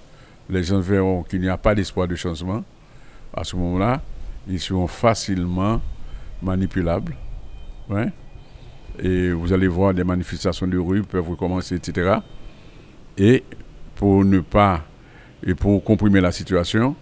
[0.50, 2.64] les gens verront qu'il n'y a pas d'espoir de changement,
[3.34, 4.02] à ce moment-là,
[4.48, 5.82] ils seront facilement
[6.42, 7.18] manipulables.
[7.90, 8.08] Ouais.
[8.98, 12.20] Et vous allez voir des manifestations de rue peuvent recommencer, etc.
[13.18, 13.44] Et
[13.96, 14.86] pour ne pas,
[15.46, 16.96] et pour comprimer la situation,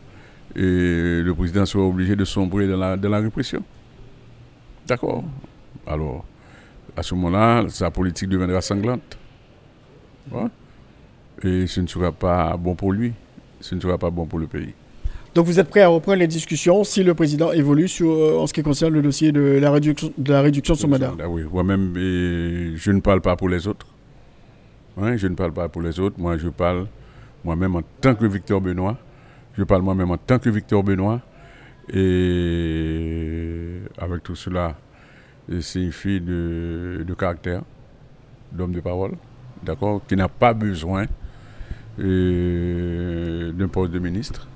[0.56, 3.64] le président sera obligé de sombrer dans la, dans la répression.
[4.88, 5.24] D'accord
[5.86, 6.26] Alors,
[6.98, 9.19] à ce moment-là, sa politique deviendra sanglante.
[11.44, 13.14] Et ce ne sera pas bon pour lui,
[13.62, 14.74] ce ne sera pas bon pour le pays.
[15.36, 18.48] Donc vous êtes prêt à reprendre les discussions si le président évolue sur, euh, en
[18.48, 21.14] ce qui concerne le dossier de la réduction de, la réduction de son mandat?
[21.22, 23.86] Ah oui, moi-même, je ne parle pas pour les autres.
[24.98, 26.16] Hein, je ne parle pas pour les autres.
[26.20, 26.88] Moi, je parle
[27.44, 28.98] moi-même en tant que Victor Benoît.
[29.58, 31.22] Je parle moi-même en tant que Victor Benoît.
[31.94, 34.76] Et avec tout cela,
[35.62, 37.62] c'est une fille de, de caractère,
[38.52, 39.14] d'homme de parole,
[39.64, 41.06] d'accord, qui n'a pas besoin
[42.00, 44.48] euh, d'un poste de ministre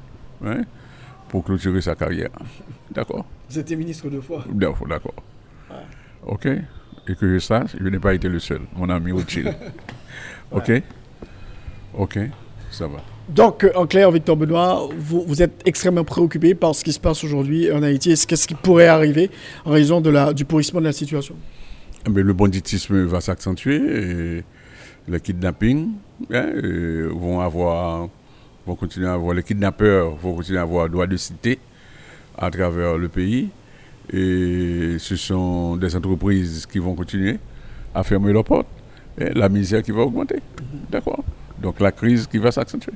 [0.45, 0.61] hein,
[1.29, 2.29] pour clôturer sa carrière.
[2.91, 4.45] D'accord Vous étiez ministre deux fois.
[4.49, 4.87] D'accord.
[4.87, 5.15] d'accord.
[6.25, 9.53] Ok Et que je sache, je n'ai pas été le seul, mon ami Rothschild.
[10.51, 10.71] ok
[11.95, 12.19] Ok,
[12.71, 12.99] ça va.
[13.29, 16.99] Donc, euh, en clair, Victor Benoît, vous, vous êtes extrêmement préoccupé par ce qui se
[16.99, 19.29] passe aujourd'hui en Haïti et ce qu'est-ce qui pourrait arriver
[19.65, 21.35] en raison de la, du pourrissement de la situation?
[22.09, 24.43] Mais le banditisme va s'accentuer.
[25.07, 25.89] Et Les kidnappings
[26.31, 26.49] hein,
[27.11, 28.07] vont avoir,
[28.65, 31.59] vont continuer à avoir, les kidnappeurs vont continuer à avoir droit de cité
[32.37, 33.49] à travers le pays.
[34.11, 37.37] Et ce sont des entreprises qui vont continuer
[37.95, 38.67] à fermer leurs portes.
[39.17, 40.39] Et la misère qui va augmenter.
[40.91, 41.23] D'accord
[41.61, 42.93] Donc la crise qui va s'accentuer.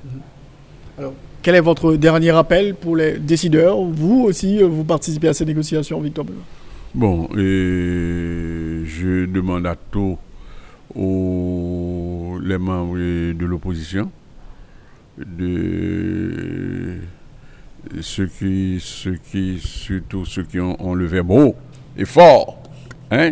[0.98, 3.80] Alors, quel est votre dernier appel pour les décideurs?
[3.80, 6.26] Vous aussi, euh, vous participez à ces négociations, Victor
[6.96, 10.18] Bon, et je demande à tous
[10.98, 14.12] aux, les membres de l'opposition
[15.18, 16.98] de
[18.02, 21.56] ceux qui, ceux qui, surtout ceux qui ont, le verbe haut
[21.98, 22.62] et fort,
[23.12, 23.32] hein,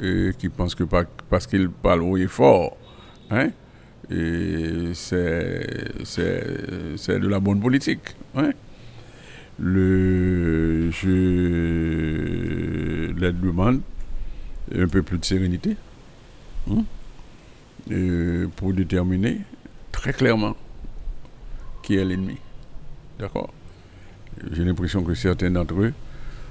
[0.00, 2.76] et qui pensent que par- parce qu'ils parlent haut et fort,
[3.30, 3.48] hein,
[4.08, 4.14] c'est
[7.18, 8.50] de la bonne politique, hein.
[9.58, 11.08] Le, je
[13.18, 13.80] leur demande
[14.76, 15.76] un peu plus de sérénité
[16.70, 16.84] hein,
[17.90, 19.40] et pour déterminer
[19.92, 20.56] très clairement
[21.82, 22.36] qui est l'ennemi.
[23.18, 23.52] D'accord?
[24.52, 25.94] J'ai l'impression que certains d'entre eux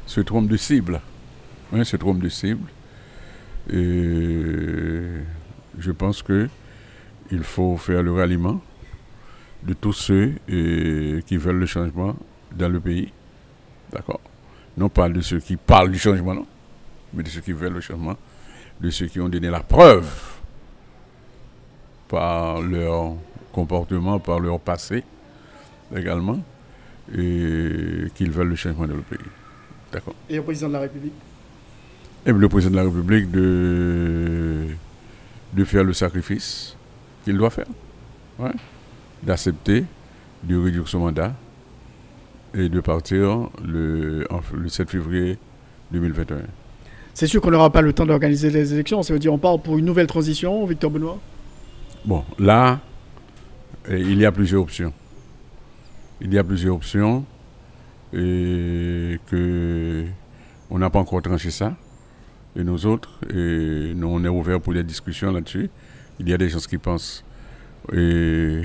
[0.06, 1.02] se trompent de cible.
[1.74, 2.68] hein, se trompent de cible.
[3.72, 5.02] Et
[5.80, 6.48] je pense que
[7.32, 8.62] il faut faire le ralliement
[9.64, 12.16] de tous ceux euh, qui veulent le changement
[12.56, 13.12] dans le pays.
[13.92, 14.22] D'accord?
[14.78, 16.46] Non pas de ceux qui parlent du changement, non,
[17.14, 18.16] mais de ceux qui veulent le changement,
[18.80, 20.35] de ceux qui ont donné la preuve
[22.08, 23.14] par leur
[23.52, 25.04] comportement, par leur passé
[25.96, 26.40] également,
[27.16, 29.20] et qu'ils veulent le changement dans le pays.
[29.92, 31.14] D'accord Et le président de la République?
[32.26, 34.66] Et le président de la République de,
[35.54, 36.76] de faire le sacrifice
[37.24, 37.68] qu'il doit faire.
[38.40, 38.52] Ouais.
[39.24, 39.86] D'accepter
[40.44, 41.34] de réduire son mandat
[42.54, 45.38] et de partir le, le 7 février
[45.92, 46.38] 2021.
[47.14, 49.02] C'est sûr qu'on n'aura pas le temps d'organiser les élections.
[49.04, 51.20] Ça veut dire on parle pour une nouvelle transition, Victor Benoît?
[52.06, 52.80] Bon, là,
[53.90, 54.94] eh, il y a plusieurs options.
[56.22, 57.26] Il y a plusieurs options
[58.14, 60.06] et que
[60.70, 61.76] on n'a pas encore tranché ça.
[62.56, 65.70] Et nous autres, nous, on est ouvert pour des discussions là-dessus.
[66.20, 67.26] Il y a des gens qui pensent
[67.92, 68.62] et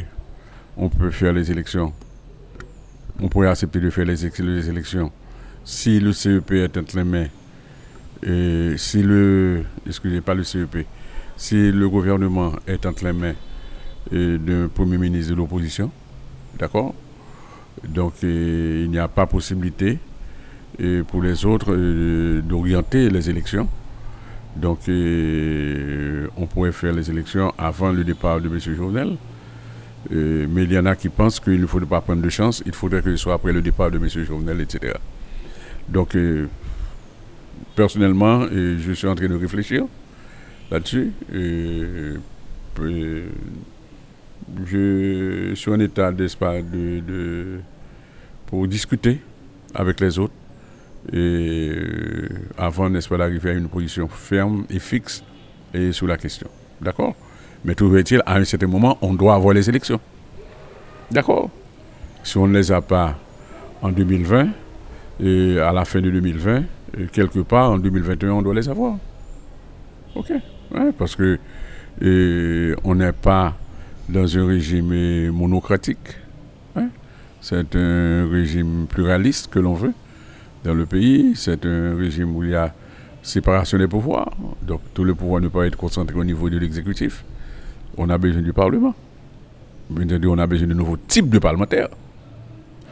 [0.76, 1.95] on peut faire les élections.
[3.20, 5.11] On pourrait accepter de faire les élections
[5.64, 7.28] si le CEP est entre les mains
[8.22, 10.86] et si le, excusez pas le CEP,
[11.41, 13.32] si le gouvernement est entre les mains
[14.12, 15.91] euh, d'un premier ministre de l'opposition,
[16.59, 16.95] d'accord
[17.88, 19.99] Donc euh, il n'y a pas possibilité
[20.82, 21.74] euh, pour les autres
[22.43, 23.66] d'orienter les élections.
[24.55, 24.80] Donc
[26.36, 28.59] on pourrait faire les élections avant le départ de M.
[28.59, 29.16] Jovenel.
[30.11, 32.74] Mais il y en a qui pensent qu'il ne faudrait pas prendre de chance, il
[32.74, 34.09] faudrait que ce soit après le départ de M.
[34.09, 34.95] Jovenel, etc.
[35.88, 36.16] Donc,
[37.76, 39.84] personnellement, je suis en train de réfléchir
[40.70, 41.12] là-dessus.
[41.32, 42.16] Euh,
[42.80, 43.28] euh,
[44.66, 47.60] je suis en état, pas, de, de-
[48.46, 49.20] pour discuter
[49.74, 50.32] avec les autres
[51.12, 51.16] et
[51.74, 55.22] euh, avant, n'est-ce pas, d'arriver à une position ferme et fixe
[55.72, 56.48] et sur la question.
[56.80, 57.14] D'accord?
[57.64, 60.00] Mais toujours est-il, à un certain moment, on doit avoir les élections.
[61.10, 61.50] D'accord?
[62.22, 63.16] Si on ne les a pas
[63.82, 64.48] en 2020,
[65.22, 66.62] et à la fin de 2020,
[66.98, 68.96] et quelque part en 2021, on doit les avoir.
[70.14, 70.32] Ok?
[70.74, 71.38] Ouais, parce que
[72.84, 73.56] on n'est pas
[74.08, 76.16] dans un régime monocratique.
[76.76, 76.88] hein.
[77.40, 79.92] C'est un régime pluraliste que l'on veut
[80.64, 81.32] dans le pays.
[81.36, 82.72] C'est un régime où il y a
[83.22, 84.30] séparation des pouvoirs.
[84.62, 87.24] Donc tout le pouvoir ne peut pas être concentré au niveau de l'exécutif.
[87.96, 88.94] On a besoin du Parlement.
[89.94, 91.88] On a besoin de nouveaux types de parlementaires.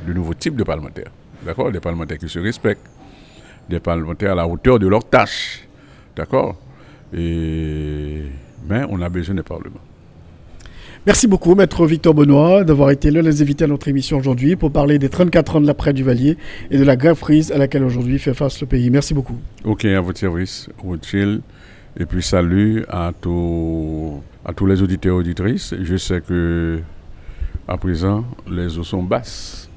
[0.06, 1.10] De nouveaux types de parlementaires.
[1.44, 1.70] D'accord?
[1.70, 2.86] Des parlementaires qui se respectent.
[3.68, 5.66] Des parlementaires à la hauteur de leurs tâches.
[6.16, 6.56] D'accord?
[7.16, 8.22] Et...
[8.68, 9.80] Mais on a besoin des parlements.
[11.06, 14.70] Merci beaucoup, Maître Victor Benoît, d'avoir été l'un des invités à notre émission aujourd'hui pour
[14.72, 16.36] parler des 34 ans de l'après du Valier
[16.70, 18.90] et de la grave crise à laquelle aujourd'hui fait face le pays.
[18.90, 19.38] Merci beaucoup.
[19.64, 21.40] Ok, à votre service, Rothschild.
[21.98, 25.74] Et puis salut à tous, à tous les auditeurs et auditrices.
[25.82, 26.80] Je sais que
[27.66, 29.68] à présent, les eaux sont basses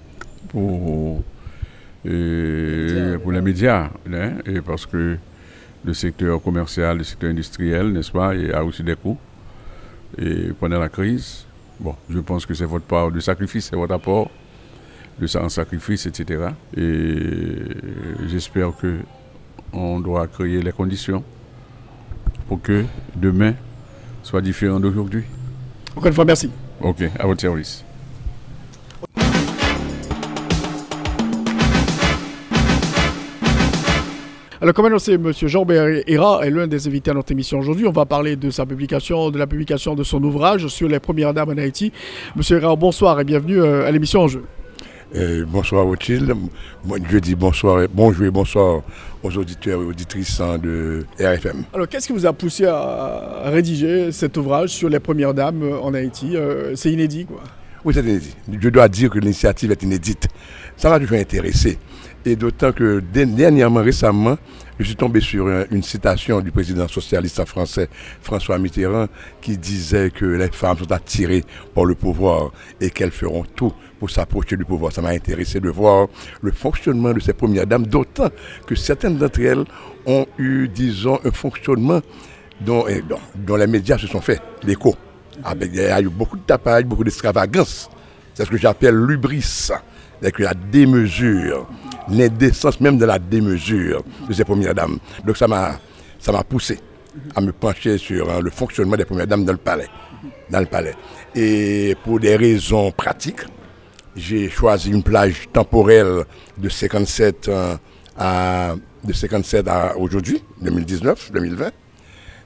[0.50, 1.24] pour,
[2.06, 3.90] et pour les médias.
[4.12, 5.18] hein, et parce que
[5.84, 9.18] le secteur commercial, le secteur industriel, n'est-ce pas, il a aussi des coûts.
[10.18, 11.46] Et pendant la crise,
[11.80, 14.30] bon, je pense que c'est votre part de sacrifice, c'est votre apport
[15.20, 16.50] de ça en sacrifice, etc.
[16.76, 17.56] Et
[18.28, 19.00] j'espère que
[19.74, 21.24] on doit créer les conditions
[22.48, 23.54] pour que demain
[24.24, 25.24] soit différent d'aujourd'hui.
[25.96, 26.50] Encore une fois, merci.
[26.82, 27.84] Ok, à votre service.
[34.62, 35.32] Alors, comme annoncé, M.
[35.34, 35.66] Jean
[36.06, 37.88] Héra est l'un des invités à notre émission aujourd'hui.
[37.88, 41.34] On va parler de sa publication, de la publication de son ouvrage sur les premières
[41.34, 41.92] dames en Haïti.
[42.36, 44.44] Monsieur Héra, bonsoir et bienvenue euh, à l'émission Enjeu.
[45.16, 45.84] Euh, bonsoir.
[45.84, 45.96] Moi,
[47.10, 48.84] je dis bonsoir, et- bonjour et bonsoir
[49.24, 51.64] aux auditeurs et auditrices hein, de RFM.
[51.74, 55.80] Alors, qu'est-ce qui vous a poussé à, rédiger cet ouvrage sur les premières dames euh,
[55.82, 56.36] en Haïti
[56.76, 57.42] C'est inédit, quoi?
[57.84, 58.36] Oui, c'est inédit.
[58.48, 60.28] Je dois dire que l'initiative est inédite.
[60.78, 61.80] Ça m'a toujours intéressé.
[62.26, 64.38] Et d'autant que dernièrement, récemment,
[64.80, 67.90] je suis tombé sur un- une citation du président socialiste français
[68.22, 69.08] François Mitterrand
[69.42, 71.44] qui disait que les femmes sont attirées
[71.74, 74.92] par le pouvoir et qu'elles feront tout pour s'approcher du pouvoir.
[74.92, 76.08] Ça m'a intéressé de voir
[76.42, 78.30] le fonctionnement de ces premières dames, d'autant
[78.68, 79.64] que certaines d'entre elles
[80.06, 82.02] ont eu, disons, un fonctionnement
[82.60, 83.02] dont, eh,
[83.58, 84.96] les médias se sont fait l'écho.
[85.60, 87.90] Il y a eu beaucoup de tapage, beaucoup d'extravagance.
[88.36, 89.74] C'est ce que j'appelle l'ubris, c'est
[90.40, 91.68] la démesure,
[92.10, 94.98] l'indécence même de la démesure de ces premières dames.
[95.26, 95.80] Donc ça m'a,
[96.20, 96.80] ça m'a poussé
[97.36, 99.88] à me pencher sur hein, le fonctionnement des premières dames dans le palais.
[100.50, 100.94] Dans le palais.
[101.36, 103.42] Et pour des raisons pratiques,
[104.16, 106.24] j'ai choisi une plage temporelle
[106.58, 107.76] de 57 euh,
[108.18, 111.72] à, de 57 à aujourd'hui, 2019, 2020.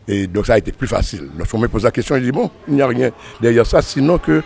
[0.08, 1.30] Et donc ça a été plus facile.
[1.38, 4.18] Lorsqu'on me pose la question, je dis bon, il n'y a rien derrière ça, sinon
[4.18, 4.44] que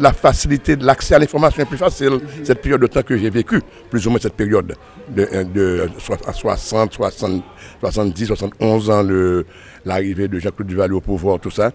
[0.00, 2.20] la facilité de l'accès à l'information est plus facile.
[2.44, 3.60] Cette période de temps que j'ai vécu,
[3.90, 4.74] plus ou moins cette période
[5.10, 5.88] de,
[6.26, 7.42] à 60, 60,
[7.80, 9.06] 70, 71 ans,
[9.84, 11.72] l'arrivée de Jean-Claude Duvalier au pouvoir, tout ça.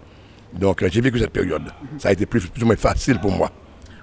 [0.53, 1.63] Donc euh, j'ai vécu cette période.
[1.97, 3.51] Ça a été plus, plus ou moins facile pour moi.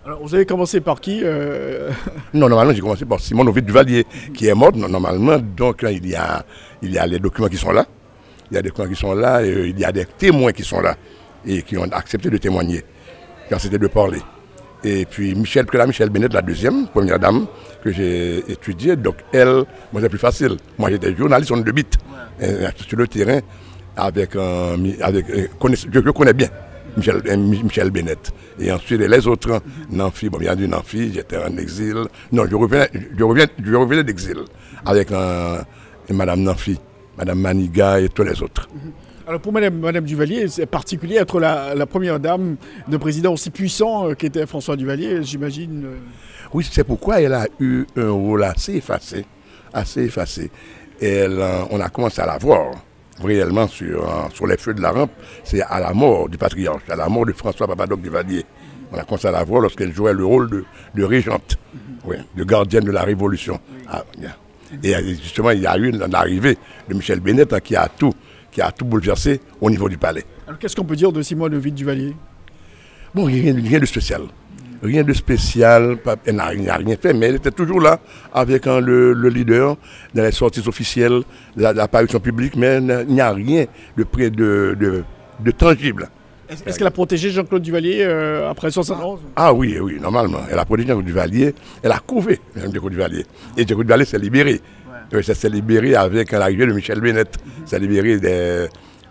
[0.04, 1.90] Alors, vous avez commencé par qui euh,
[2.34, 5.38] Non, normalement, j'ai commencé par Simon Ovid Duvalier, qui est mort, normalement.
[5.38, 6.42] Donc, là, il y, a,
[6.80, 7.86] il y a les documents qui sont là.
[8.50, 9.42] Il y a des documents qui sont là.
[9.44, 10.96] Et, euh, il y a des témoins qui sont là
[11.46, 12.82] et qui ont accepté de témoigner,
[13.48, 14.20] qui ont accepté de parler.
[14.82, 17.46] Et puis, Michel, que Michel Bennett, la deuxième, première dame,
[17.84, 18.96] que j'ai étudiée.
[18.96, 20.56] Donc, elle, moi, c'est plus facile.
[20.78, 21.98] Moi, j'étais journaliste, on est de bite,
[22.42, 23.40] euh, sur le terrain,
[23.96, 24.76] avec un.
[25.02, 25.46] Avec, euh,
[25.92, 26.48] je, connais bien.
[26.96, 28.32] Michel, euh, Mi- Michel Bennett.
[28.58, 31.94] Et ensuite, les autres, Nanfi, bon, bien du Nanfi, j'étais en exil.
[32.32, 34.38] Non, je revenais, je reviens, je d'exil
[34.84, 35.58] avec un-
[36.12, 36.42] Madame
[37.20, 38.68] Madame Maniga et tous les autres.
[39.28, 42.56] Alors, pour Madame, Madame Duvalier, c'est particulier être la, la première dame
[42.88, 45.84] de président aussi puissant euh, qu'était François Duvalier, j'imagine.
[45.84, 45.98] euh.
[46.54, 49.26] Oui, c'est pourquoi elle a eu un rôle assez effacé,
[49.72, 50.50] assez effacé.
[51.00, 52.72] Elle, euh, on a commencé à la voir
[53.22, 54.02] réellement sur,
[54.32, 55.12] sur les feux de la rampe.
[55.44, 58.44] C'est à la mort du patriarche, à la mort de François Papadoc Duvalier.
[58.92, 60.64] On a commencé à la voir lorsqu'elle jouait le rôle de,
[60.94, 61.58] de régente,
[62.06, 63.60] oui, de gardienne de la Révolution.
[63.86, 64.02] Ah.
[64.82, 66.56] Et euh, justement, il y a eu l'arrivée
[66.88, 68.12] de Michel Bennett hein, qui, a tout,
[68.50, 70.24] qui a tout bouleversé au niveau du palais.
[70.46, 72.14] Alors, qu'est-ce qu'on peut dire de Simone Ovid Duvalier
[73.14, 74.22] Bon, rien, rien de spécial.
[74.82, 75.96] Rien de spécial.
[75.98, 78.00] pas- Elle n'a rien, fait, mais elle était toujours là
[78.32, 79.76] avec hein, le, le leader
[80.14, 81.20] dans les sorties officielles,
[81.56, 83.66] la- l'apparition publique, mais il n'y a rien
[83.96, 85.04] de près de, de,
[85.40, 86.08] de tangible.
[86.66, 90.40] Est-ce qu'elle a protégé Jean-Claude Duvalier euh, après 71 Ah oui, oui, normalement.
[90.50, 93.24] Elle a protégé Jean-Claude Duvalier, elle a couvé Jean-Claude Duvalier.
[93.56, 94.60] Et Jean-Claude Duvalier s'est libéré.
[95.12, 97.36] Oui, ça s'est libéré avec l'arrivée de Michel Bennett.
[97.66, 98.66] s'est libéré des-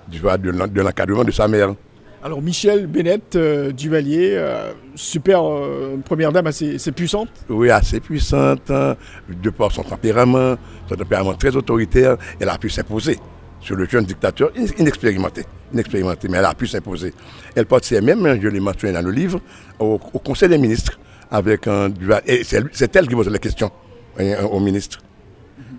[0.09, 1.73] du- de de l'encadrement de sa mère.
[2.21, 7.29] Alors, Michel Bennett euh, Duvalier, euh, super euh, première dame assez, assez puissante.
[7.47, 8.95] Oui, assez puissante, hein,
[9.41, 10.55] de par son tempérament,
[10.89, 13.17] son tempérament très autoritaire, elle a pu s'imposer
[13.61, 15.43] sur le jeune dictateur in- inexpérimenté.
[15.73, 17.13] Inexpérimenté, mais elle a pu s'imposer.
[17.55, 19.39] Elle participait même, hein, je l'ai mentionné dans le livre,
[19.79, 20.99] au, au Conseil des ministres
[21.29, 22.21] avec un dual.
[22.25, 23.71] Et c'est elle qui pose les questions
[24.19, 24.99] hein, au ministre.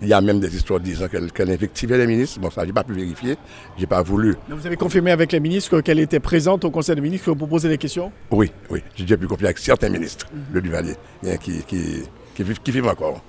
[0.03, 2.39] Il y a même des histoires disant qu'elle qu'elle invectivait les ministres.
[2.39, 3.35] Bon, ça, j'ai pas pu vérifier.
[3.77, 4.35] J'ai pas voulu.
[4.49, 7.69] Vous avez confirmé avec les ministres qu'elle était présente au Conseil des ministres pour poser
[7.69, 8.11] des questions?
[8.31, 8.81] Oui, oui.
[8.95, 10.95] J'ai déjà pu confier avec certains ministres, le Duvalier,
[11.41, 12.03] qui, qui,
[12.33, 13.21] qui, vivent, qui vivent encore.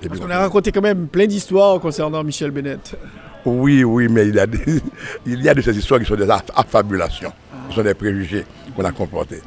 [0.00, 0.32] Parce qu'on confier.
[0.34, 2.96] a raconté quand même plein d'histoires concernant Michel Bennett.
[3.44, 4.58] Oui, oui, mais il y, a des,
[5.26, 7.32] il y a de ces histoires qui sont des aff- affabulations,
[7.68, 8.44] qui sont des préjugés
[8.76, 9.40] qu'on a comportés.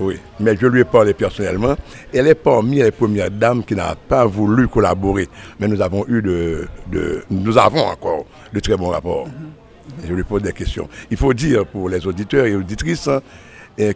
[0.00, 1.76] Oui, mais je lui ai parlé personnellement.
[2.12, 5.28] Elle est parmi les premières dames qui n'a pas voulu collaborer.
[5.58, 9.26] Mais nous avons eu de, de- nous avons encore de très bons rapports.
[10.04, 10.88] Et je lui pose des questions.
[11.10, 13.20] Il faut dire pour les auditeurs et auditrices hein,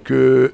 [0.03, 0.53] que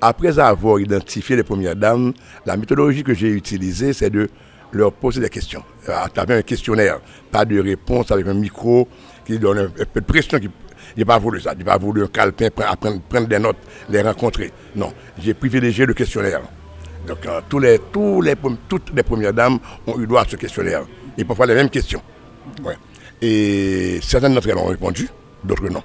[0.00, 2.12] après avoir identifié les premières dames,
[2.46, 4.28] la méthodologie que j'ai utilisée, c'est de
[4.72, 8.88] leur poser des questions à travers un questionnaire, pas de réponse avec un micro
[9.24, 10.38] qui donne un, peu de pression.
[10.38, 10.48] Qui,
[10.96, 14.50] j'ai pas voulu ça, j'ai pas voulu un calepin, prendre des notes, les rencontrer.
[14.74, 16.40] Non, j'ai privilégié le questionnaire.
[17.06, 17.80] Donc euh, tous les,
[18.68, 20.82] toutes les premières dames ont eu droit à ce questionnaire.
[21.16, 22.02] Et parfois les mêmes questions.
[22.64, 22.76] Ouais.
[23.22, 25.08] Et certaines d'entre elles ont répondu,
[25.44, 25.82] d'autres non.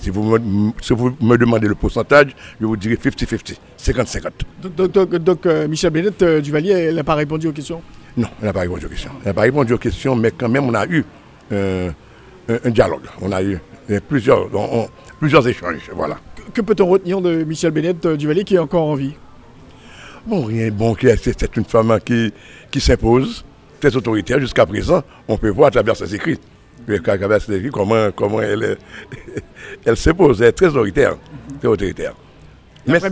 [0.00, 4.30] Si vous, me, demandez le pourcentage, je vous dirai 50-50, 50-50.
[4.62, 7.80] Donc, donc- donc- donc, euh, Michel Bennett euh, Duvalier, elle n'a pas répondu aux questions?
[8.18, 9.12] Non, elle n'a pas répondu aux questions.
[9.20, 11.04] Elle n'a pas répondu aux questions, mais quand même, on a eu
[11.52, 11.90] euh,
[12.64, 13.04] un, dialogue.
[13.22, 13.58] On a eu
[14.08, 14.88] plusieurs, on- on-
[15.20, 15.88] plusieurs échanges.
[15.94, 16.18] Voilà.
[16.52, 19.14] Que, peut-on retenir de Michel Bennett euh, Duvalier qui est encore en vie?
[20.26, 20.70] Bon, rien.
[20.70, 22.32] Bon, c'est une femme qui,
[22.70, 23.44] qui s'impose,
[23.80, 25.02] très autoritaire jusqu'à présent.
[25.28, 26.38] On peut voir à travers ses écrits.
[26.88, 28.76] À travers ses écrits, comment, comment elle,
[29.86, 30.42] elle s'impose.
[30.42, 31.16] Elle est très autoritaire.
[31.60, 32.14] Très autoritaire.
[32.88, 33.10] Mais- Après,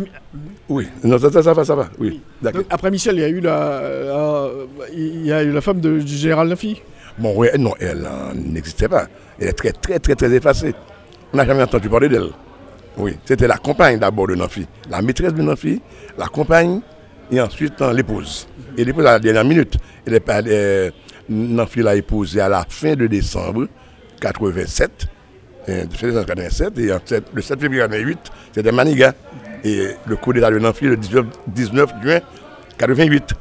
[0.69, 1.89] oui, non, ça, va, ça va.
[1.99, 4.51] Oui, donc, après Michel, il y a eu la, la-
[4.93, 6.81] il y a eu la femme de- du général Nafi.
[7.19, 9.07] Bon, oui, non, elle euh, n'existait pas.
[9.41, 10.75] Elle est très, très, très, très effacée.
[11.33, 12.29] On n'a jamais entendu parler d'elle.
[12.99, 14.67] Oui, c'était la compagne d'abord de Nafi.
[14.91, 15.81] La maîtresse de Nafi,
[16.19, 16.81] la compagne,
[17.31, 18.47] et ensuite euh, l'épouse.
[18.79, 19.77] Et l'épouse à la dernière minute.
[20.07, 20.91] Elle est euh,
[21.29, 23.67] Nafi l'a épousée à la fin de décembre
[24.21, 24.91] 87.
[25.69, 26.91] euh, de février 87, et
[27.35, 28.19] le 7 février 88,
[28.55, 29.15] c'était Maniga.
[29.65, 32.21] Et le coup d'état de Nafi, le 19, 19 juin
[32.79, 33.35] 88.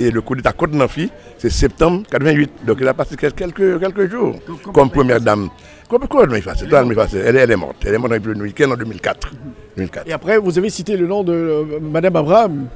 [0.00, 2.50] Et le coup d'état contre Nafi, c'est septembre 88.
[2.66, 4.36] Donc il a passé quel- quelques, quelques jours
[4.72, 5.48] comme première dame.
[5.88, 6.06] Comment
[6.92, 7.18] effacée.
[7.24, 7.76] Elle, est- elle est morte.
[7.86, 9.30] Elle est morte dans le week-end en 2004.
[9.76, 10.08] 2004.
[10.08, 12.66] Et après, vous avez cité le nom de euh, Madame Abraham.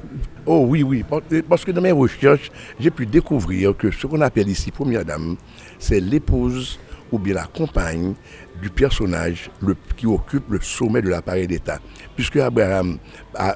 [0.45, 1.03] Oh oui, oui.
[1.09, 5.03] Parce- Parce que dans mes recherches, j'ai pu découvrir que ce qu'on appelle ici première
[5.03, 5.35] dame,
[5.79, 6.79] c'est l'épouse
[7.11, 8.13] ou bien la compagne
[8.61, 11.79] du personnage le- qui occupe le sommet de l'appareil d'État.
[12.17, 12.97] Puisque Abraham,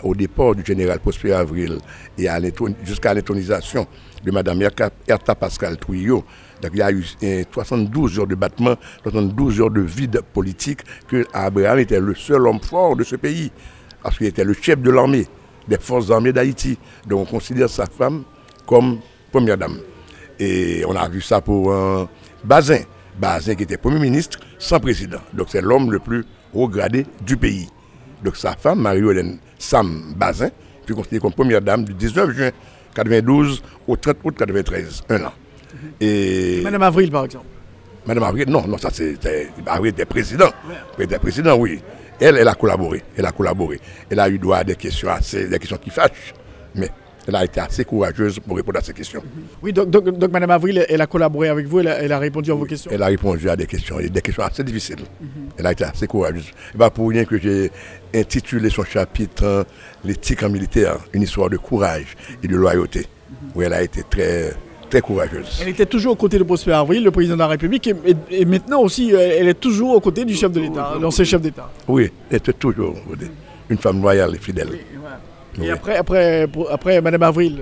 [0.04, 1.80] au départ du général Prosper Avril
[2.18, 2.28] et
[2.84, 3.88] jusqu'à l'intronisation
[4.24, 4.62] de Mme
[5.08, 6.24] Erta Pascal Trouillot,
[6.62, 10.82] donc il y a eu euh, 72 heures de battement, 72 heures de vide politique,
[11.08, 13.52] que Abraham était le seul homme fort de ce pays,
[14.04, 15.26] parce qu'il était le chef de l'armée,
[15.68, 16.78] des forces armées d'Haïti.
[17.08, 18.24] Donc on considère sa femme
[18.68, 19.00] comme
[19.32, 19.80] première dame.
[20.40, 22.08] Et on a vu ça pour un
[22.44, 22.82] Bazin.
[23.20, 25.20] Bazin qui était Premier ministre sans président.
[25.34, 27.68] Donc c'est l'homme le plus haut gradé du pays.
[28.24, 30.50] Donc sa femme, Marie-Hélène Sam Bazin,
[30.86, 32.50] fut considérée comme première dame du 19 juin
[32.94, 35.34] 92 au 30 août 93, un an.
[36.00, 37.46] Et Madame Avril, par exemple.
[38.06, 39.50] Madame Avril, non, non, ça c'était.
[39.66, 40.50] Avril était président.
[40.98, 41.82] Elle était président, oui.
[42.20, 43.04] Elle, elle a collaboré.
[43.18, 43.80] Elle a collaboré.
[44.10, 46.34] Elle a eu droit à des questions assez, des questions qui fâchent.
[46.76, 46.90] Mais
[47.28, 49.22] elle a été assez courageuse pour répondre à ces questions.
[49.62, 52.20] Oui, donc, donc, donc Madame Avril, elle a collaboré avec vous, elle a, elle a
[52.20, 52.92] répondu à vos questions?
[52.94, 54.98] Elle a répondu à des questions, et des questions assez difficiles.
[55.58, 56.52] Elle a été assez courageuse.
[56.74, 57.72] Et pas pour rien que j'ai
[58.16, 59.64] intitulé son chapitre hein,
[60.04, 63.06] L'éthique en militaire, une histoire de courage et de loyauté,
[63.54, 64.52] où elle a été très,
[64.90, 65.60] très courageuse.
[65.62, 68.42] Elle était toujours aux côtés de Prosper Avril, le président de la République, et, et-
[68.42, 71.70] et maintenant aussi, elle est toujours aux côtés du chef de l'État, l'ancien chef d'État.
[71.88, 72.96] Oui, elle était toujours
[73.70, 74.70] une femme loyale et fidèle.
[75.58, 75.70] Et Oui.
[75.70, 77.62] après, après, pour- après Madame Avril,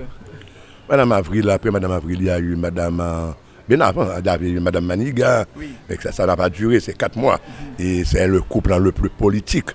[0.88, 3.00] Madame Avril, après Madame Avril, il y a eu Madame.
[3.00, 3.30] euh,
[3.68, 4.04] Bien avant,
[4.40, 5.44] il y eu Madame Maniga.
[5.88, 7.38] Mais que ça ça n'a pas duré, c'est quatre mois.
[7.78, 9.70] Et c'est le couple le plus politique.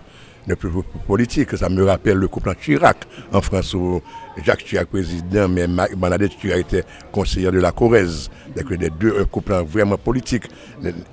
[0.48, 0.70] Le plus
[1.08, 2.98] politique, ça me rappelle le couple en Chirac,
[3.32, 4.02] en France, où
[4.44, 8.30] Jacques Chirac président, mais Ma- Bernadette Chirac était conseillère de la Corrèze.
[8.56, 10.44] Donc les deux, un couple vraiment politique.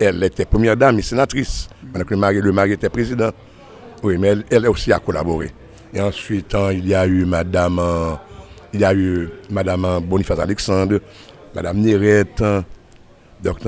[0.01, 3.31] Elle était première dame et sénatrice, pendant que le mari, le mari était président.
[4.03, 5.51] Oui, mais elle, elle aussi a collaboré.
[5.95, 7.81] Et ensuite, hein, il y a eu Madame,
[8.73, 11.01] il y a eu Madame Boniface Alexandre,
[11.55, 12.43] Madame Nérette.
[13.43, 13.59] Donc,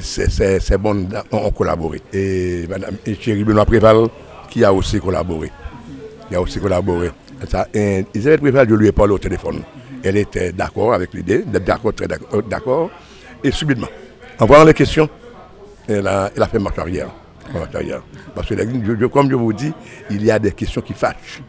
[0.00, 2.00] ces bonnes ont, collaboré.
[2.12, 2.96] Et Madame
[3.44, 4.08] Benoît Préval,
[4.50, 5.50] qui a aussi collaboré.
[6.30, 7.10] Il a aussi collaboré.
[7.74, 9.62] Et Isabelle Préval, je lui ai parlé au téléphone.
[10.02, 12.90] Elle était d'accord avec l'idée, d'accord, très d'accord, euh, d'accord.
[13.42, 13.88] Et subitement,
[14.38, 15.08] en voyant les questions,
[15.88, 17.08] elle a, elle a fait marche arrière.
[17.74, 18.02] Arrière.
[18.34, 19.72] Parce que, je- je- comme je vous dis,
[20.10, 21.42] il y a des questions qui fâchent.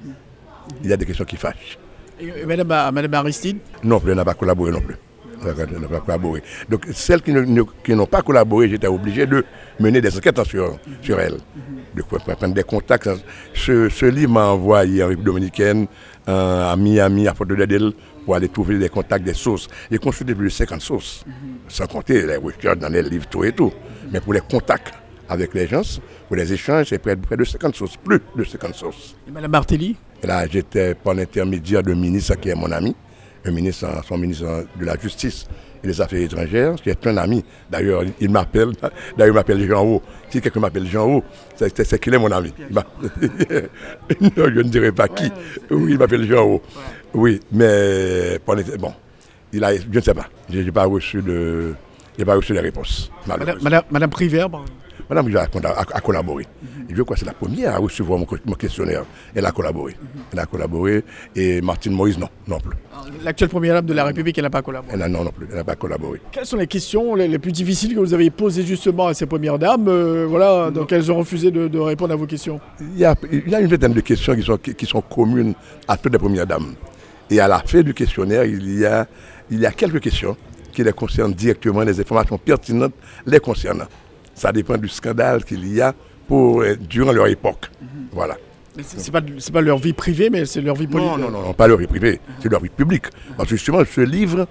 [0.83, 1.77] Il y a des questions qui fâchent.
[2.19, 3.57] Et Madame, Madame Aristide?
[3.83, 4.95] Non elle n'a pas collaboré non plus.
[5.41, 6.43] Elle n'a pas collaboré.
[6.69, 9.45] Donc celles qui ne- qui n'ont pas collaboré, j'étais obligé de
[9.79, 11.37] mener des enquêtes sur, sur elles.
[11.95, 13.09] De quoi prendre des contacts.
[13.53, 15.87] Ce, ce livre m'a envoyé en République Dominicaine,
[16.27, 17.93] euh, à Miami, à Fort Lauderdale,
[18.25, 19.67] pour aller trouver des contacts, des sources.
[19.89, 21.23] J'ai consulté plus de 50 sources,
[21.69, 23.71] sans compter les recherches dans les livres, tout et tout.
[24.11, 24.93] Mais pour les contacts
[25.29, 25.81] avec les gens,
[26.27, 29.15] pour les échanges, c'est près, près de 50 sources, plus de 50 sources.
[29.27, 32.95] Et Madame Martelly Et là, j'étais par l'intermédiaire d'un ministre qui est mon ami,
[33.45, 35.47] un ministre, son ministre de la Justice
[35.83, 37.45] et des Affaires étrangères, qui est un ami.
[37.69, 38.71] D'ailleurs, il m'appelle,
[39.17, 40.01] d'ailleurs, il m'appelle Jean Haut.
[40.29, 41.23] Si quelqu'un m'appelle Jean Haut,
[41.55, 42.53] c'est- qu'il est mon ami.
[44.21, 45.31] Non, je ne dirai pas qui.
[45.69, 46.61] Oui, il m'appelle Jean Haut.
[47.13, 48.93] Oui, mais bon,
[49.53, 50.27] il a, je ne sais pas.
[50.49, 51.73] Je n'ai pas reçu de,
[52.17, 53.11] j'ai pas reçu de réponse.
[53.25, 53.57] Madame.
[53.61, 54.09] Madame,
[55.09, 56.45] Madame a, a- collaboré.
[56.87, 59.03] Et je crois que c'est la première à recevoir mon, mon questionnaire.
[59.33, 59.95] Elle a collaboré.
[60.31, 61.03] Elle a collaboré.
[61.35, 62.75] Et Martine Moïse, non, non plus.
[63.23, 64.93] L'actuelle première dame de la République, elle n'a pas collaboré.
[64.93, 65.47] Elle a, non, non plus.
[65.49, 66.21] Elle n'a pas collaboré.
[66.31, 69.25] Quelles sont les questions les, les plus difficiles que vous avez posées justement à ces
[69.25, 72.59] premières dames euh, Voilà, donc elles ont refusé de, de répondre à vos questions?
[72.79, 75.01] Il y, a, il y a une vingtaine de questions qui sont, qui, qui sont
[75.01, 75.53] communes
[75.87, 76.75] à toutes les premières dames.
[77.31, 79.07] Et à la fin du questionnaire, il y a,
[79.49, 80.37] il y a quelques questions
[80.71, 82.93] qui les concernent directement, les informations pertinentes
[83.25, 83.85] les concernant.
[84.39, 85.93] Ça dépend du scandale qu'il y a
[86.27, 87.69] pour, euh, durant leur époque.
[88.13, 88.37] Voilà.
[88.77, 89.21] Mais c'est c'est pas,
[89.51, 91.11] pas leur vie privée, mais c'est leur vie politique.
[91.11, 93.07] Non, non, non, non, pas leur vie privée, c'est leur vie publique.
[93.35, 94.47] Parce que justement, ce livre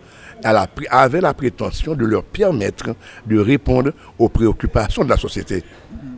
[0.90, 2.94] avait la prétention de leur permettre
[3.26, 5.64] de répondre aux préoccupations de la société.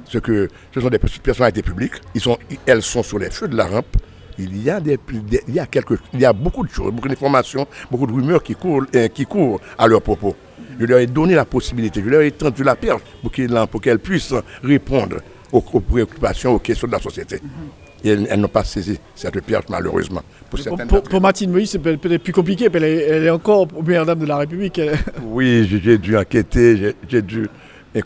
[0.04, 3.56] Ce, que, ce sont des personnalités publiques, ils sont, elles sont sur les feux de
[3.56, 3.96] la rampe.
[4.38, 4.98] Il y, a des,
[5.28, 8.12] des- il, y a quelque, il y a beaucoup de choses, beaucoup d'informations, beaucoup de
[8.12, 10.34] rumeurs qui courent, euh, qui courent à leur propos.
[10.78, 14.34] Je leur ai donné la possibilité, je leur ai tendu la perche pour qu'elles puissent
[14.62, 15.16] répondre
[15.52, 17.40] aux, aux préoccupations, aux questions de la société.
[18.02, 20.22] Et elles, elles n'ont pas saisi cette perche, malheureusement.
[20.48, 20.58] Pour
[20.88, 24.06] Pour, pour- Martine Moïse, c'est peut- peut-être plus compliqué, elle est, elle est encore première
[24.06, 24.80] dame de la République.
[25.22, 27.46] Oui, j'ai- dû enquêter, j'ai- dû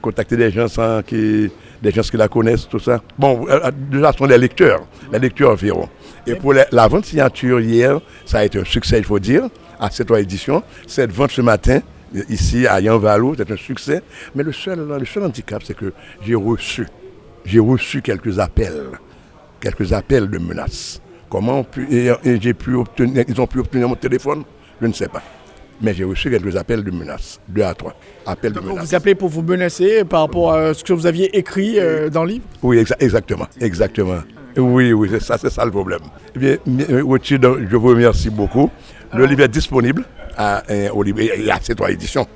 [0.00, 1.48] contacter des gens sans qui,
[1.80, 3.02] des gens qui la connaissent, tout ça.
[3.18, 3.46] Bon,
[3.90, 5.88] déjà, ce sont des lecteurs, les lecteurs verront.
[6.26, 9.48] Et pour la, la vente signature hier, ça a été un succès, il faut dire,
[9.78, 10.62] à cette édition.
[10.88, 11.80] Cette vente ce matin,
[12.28, 14.02] ici à Yanvalo, c'est un succès.
[14.34, 15.92] Mais le seul, le seul handicap, c'est que
[16.24, 16.86] j'ai reçu,
[17.44, 18.88] j'ai reçu quelques appels,
[19.60, 21.00] quelques appels de menaces.
[21.28, 24.44] Comment pu- et, et j'ai pu obtenir, ils ont pu obtenir mon téléphone,
[24.80, 25.22] je ne sais pas.
[25.82, 27.94] Mais j'ai reçu quelques appels de menaces, deux à trois
[28.26, 28.84] appels de menaces.
[28.90, 32.22] vous appelez pour vous menacer par rapport à ce que vous aviez écrit euh, dans
[32.24, 32.44] le livre?
[32.62, 34.18] Oui, exa- exactement, exactement.
[34.56, 35.98] Oui, oui, c'est ça, c'est ça le problème.
[36.36, 36.56] Eh bien,
[36.90, 38.70] euh, je vous remercie beaucoup.
[39.12, 40.04] Le livre est disponible
[40.36, 42.26] à, et à ces trois éditions.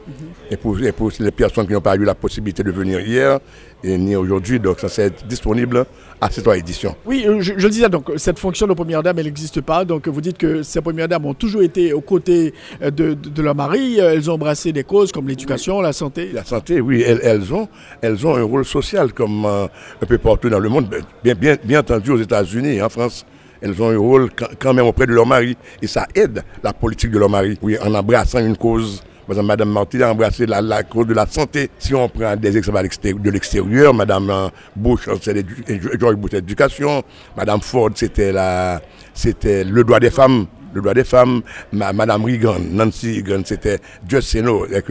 [0.51, 3.39] Et pour, et pour les personnes qui n'ont pas eu la possibilité de venir hier
[3.85, 5.85] et ni aujourd'hui, donc ça c'est disponible
[6.21, 6.97] à ces trois éditions.
[7.07, 9.85] Oui, euh, je, je le disais, donc cette fonction de première dame, elle n'existe pas.
[9.85, 13.29] Donc vous dites que ces premières dames ont toujours été aux côtés euh, de, de,
[13.29, 14.01] de leur mari.
[14.01, 16.31] Euh, Elles ont embrassé des causes comme l'éducation, la santé.
[16.33, 17.69] La santé, oui, elles, elles ont,
[18.01, 19.67] elles ont un rôle social comme euh,
[20.03, 22.89] un peu partout dans le monde, Ben, bien, bien, bien entendu aux États-Unis et en
[22.89, 23.27] France.
[23.61, 27.11] Elles ont un rôle quand, même auprès de leur mari et ça aide la politique
[27.11, 27.59] de leur mari.
[27.63, 29.03] Oui, en embrassant une cause.
[29.27, 31.69] Par exemple, Madame Martin a embrassé la, cause de la santé.
[31.79, 32.83] Si on prend des exemples
[33.21, 35.07] de l'extérieur, Madame euh, Bush,
[36.01, 37.03] George Bush, l'éducation.
[37.37, 41.43] Madame Ford, c'était le droit des femmes le droit des femmes,
[41.73, 44.43] ma- Madame Reagan, Nancy Reagan, c'était Just Say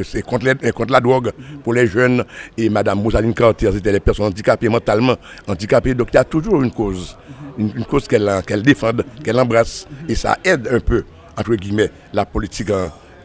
[0.03, 1.31] c'est contre la drogue
[1.63, 2.23] pour les jeunes,
[2.57, 5.15] et Madame Rosaline Cartier, c'était les personnes handicapées mentalement,
[5.47, 5.93] handicapées.
[5.93, 7.17] Donc il y a toujours une cause,
[7.57, 11.03] une, une cause qu'elle qu'elle défende, qu'elle embrasse, et ça aide un peu,
[11.37, 12.71] entre guillemets, la politique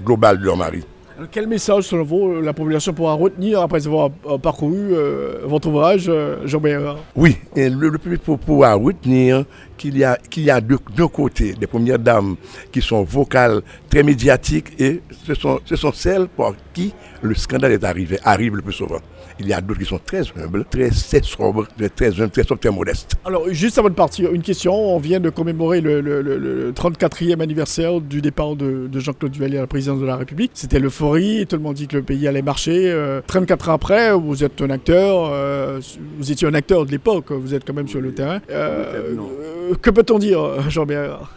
[0.05, 0.83] globale de leur mari.
[1.19, 5.69] Alors, quel message, selon vous, la population pourra retenir après avoir euh, parcouru euh, votre
[5.69, 9.45] ouvrage, euh, Jean Béard Oui, et le, le public pour pouvoir retenir
[9.77, 12.37] qu'il y a, qu'il y a deux, deux côtés, des premières dames
[12.73, 13.61] qui sont vocales,
[13.91, 18.57] très médiatiques, et ce sont, ce sont celles pour qui le scandale est arrivé, arrive
[18.57, 18.99] le plus souvent.
[19.41, 21.67] Il y a d'autres qui sont très humbles, très, très sobres,
[21.97, 23.15] très, humbles, très sobres, très modestes.
[23.25, 24.73] Alors, juste avant de partir, une question.
[24.75, 29.33] On vient de commémorer le, le- le- le 34e anniversaire du départ de, de Jean-Claude
[29.33, 30.53] Duvalier à la présidence de la République.
[30.55, 32.91] C'était l'euphorie, tout le monde dit que le pays allait marcher.
[32.91, 35.81] Euh, 34 ans après, vous êtes un acteur, euh,
[36.19, 38.41] vous étiez un acteur de l'époque, vous êtes quand même sur le terrain.
[38.51, 41.31] Euh, euh, que peut-on dire, Jean Béard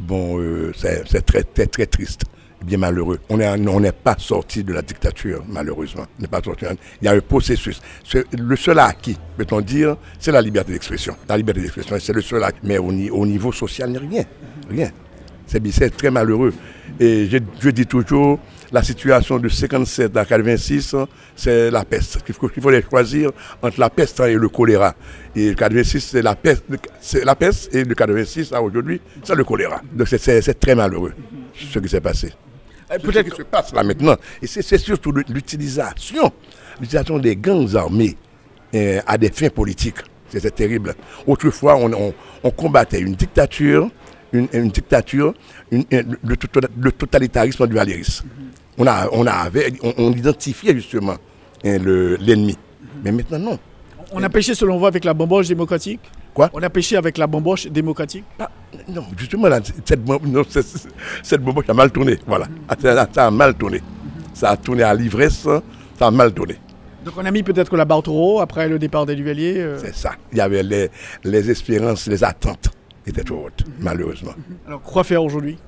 [0.00, 0.40] Bon,
[0.76, 2.22] c'est c'est très, très, très triste,
[2.64, 3.18] bien malheureux.
[3.28, 3.36] On
[3.80, 6.06] n'est pas sorti de la dictature, malheureusement.
[6.30, 6.64] Pas sorti.
[7.00, 7.80] Il y a un processus.
[8.36, 11.16] Le seul acquis, peut-on dire, c'est la liberté d'expression.
[11.28, 12.60] La liberté d'expression, c'est le seul acquis.
[12.64, 14.24] Mais au, ni- au niveau social, il n'y a rien.
[14.68, 14.90] Rien.
[15.46, 16.52] C'est très malheureux.
[16.98, 17.28] Et
[17.60, 18.38] je, dis toujours,
[18.72, 21.06] la situation de 57 à 86, hein,
[21.36, 22.18] c'est la peste.
[22.28, 23.30] Il faut, il choisir
[23.62, 24.94] entre la peste et le choléra.
[25.36, 26.64] Et le 86, c'est la peste,
[27.00, 29.80] c'est la peste, et le 86 à aujourd'hui, c'est le choléra.
[29.92, 31.12] Donc c'est très malheureux
[31.54, 32.32] ce qui s'est passé.
[32.98, 34.16] Peut-être ce qui se passe là maintenant.
[34.42, 36.32] Et c'est surtout l'utilisation,
[36.80, 38.16] l'utilisation des gangs armés
[38.74, 39.98] euh, à des fins politiques.
[40.28, 40.94] C'est terrible.
[41.26, 43.88] Autrefois, on, on- on combattait une dictature,
[44.32, 45.32] une, une dictature,
[45.70, 48.20] une- une- le, to- le totalitarisme du Valéris.
[48.76, 51.16] On, a, on, a avait- on, on identifiait justement
[51.64, 52.58] hein, le- l'ennemi.
[53.04, 53.58] Mais maintenant, non.
[54.12, 56.00] On a pêché selon vous avec la bamboche démocratique?
[56.34, 56.50] Quoi?
[56.52, 58.24] On a pêché avec la bamboche démocratique?
[58.88, 60.42] Non, justement, là, cette, non,
[61.22, 62.18] cette a mal tourné.
[62.26, 62.46] Voilà.
[62.68, 63.80] Ah, Ça, ça a mal tourné.
[64.34, 65.46] Ça a tourné à l'ivresse,
[65.96, 66.56] ça a mal tourné.
[67.04, 69.58] Donc on a mis peut-être la barre trop haut après le départ des Duvalier.
[69.58, 69.78] euh.
[69.78, 70.12] C'est ça.
[70.32, 70.90] Il y avait les,
[71.22, 72.70] les espérances, les attentes
[73.06, 74.32] étaient trop hautes, malheureusement.
[74.66, 75.58] Alors quoi faire aujourd'hui?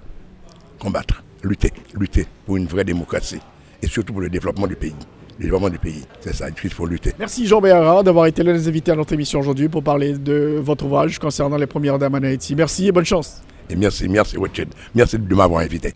[0.80, 3.40] Combattre, lutter, lutter pour une vraie démocratie
[3.82, 4.94] et surtout pour le développement du pays.
[5.38, 7.12] Développement du pays, c'est ça, il faut lutter.
[7.18, 10.58] Merci Jean Béara d'avoir été l'un des invités à notre émission aujourd'hui pour parler de
[10.62, 12.54] votre ouvrage concernant les premières dames en Haïti.
[12.54, 13.42] Merci et bonne chance.
[13.68, 14.66] Et merci, merci Richard.
[14.94, 15.92] Merci de m'avoir invité.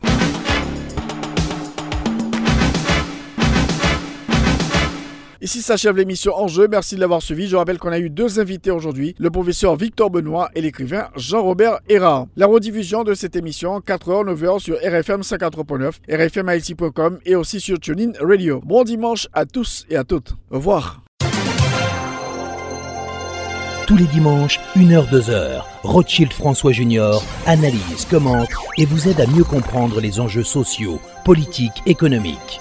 [5.42, 6.68] Ici s'achève l'émission Enjeu.
[6.70, 7.48] Merci de l'avoir suivi.
[7.48, 11.78] Je rappelle qu'on a eu deux invités aujourd'hui, le professeur Victor Benoît et l'écrivain Jean-Robert
[11.88, 12.26] Hérard.
[12.36, 18.12] La rediffusion de cette émission, 4h, 9h sur RFM 54.9, rfmhaïti.com et aussi sur TuneIn
[18.20, 18.60] Radio.
[18.66, 20.34] Bon dimanche à tous et à toutes.
[20.50, 21.00] Au revoir.
[23.86, 30.02] Tous les dimanches, 1h-2h, Rothschild François Junior analyse, commente et vous aide à mieux comprendre
[30.02, 32.60] les enjeux sociaux, politiques, économiques.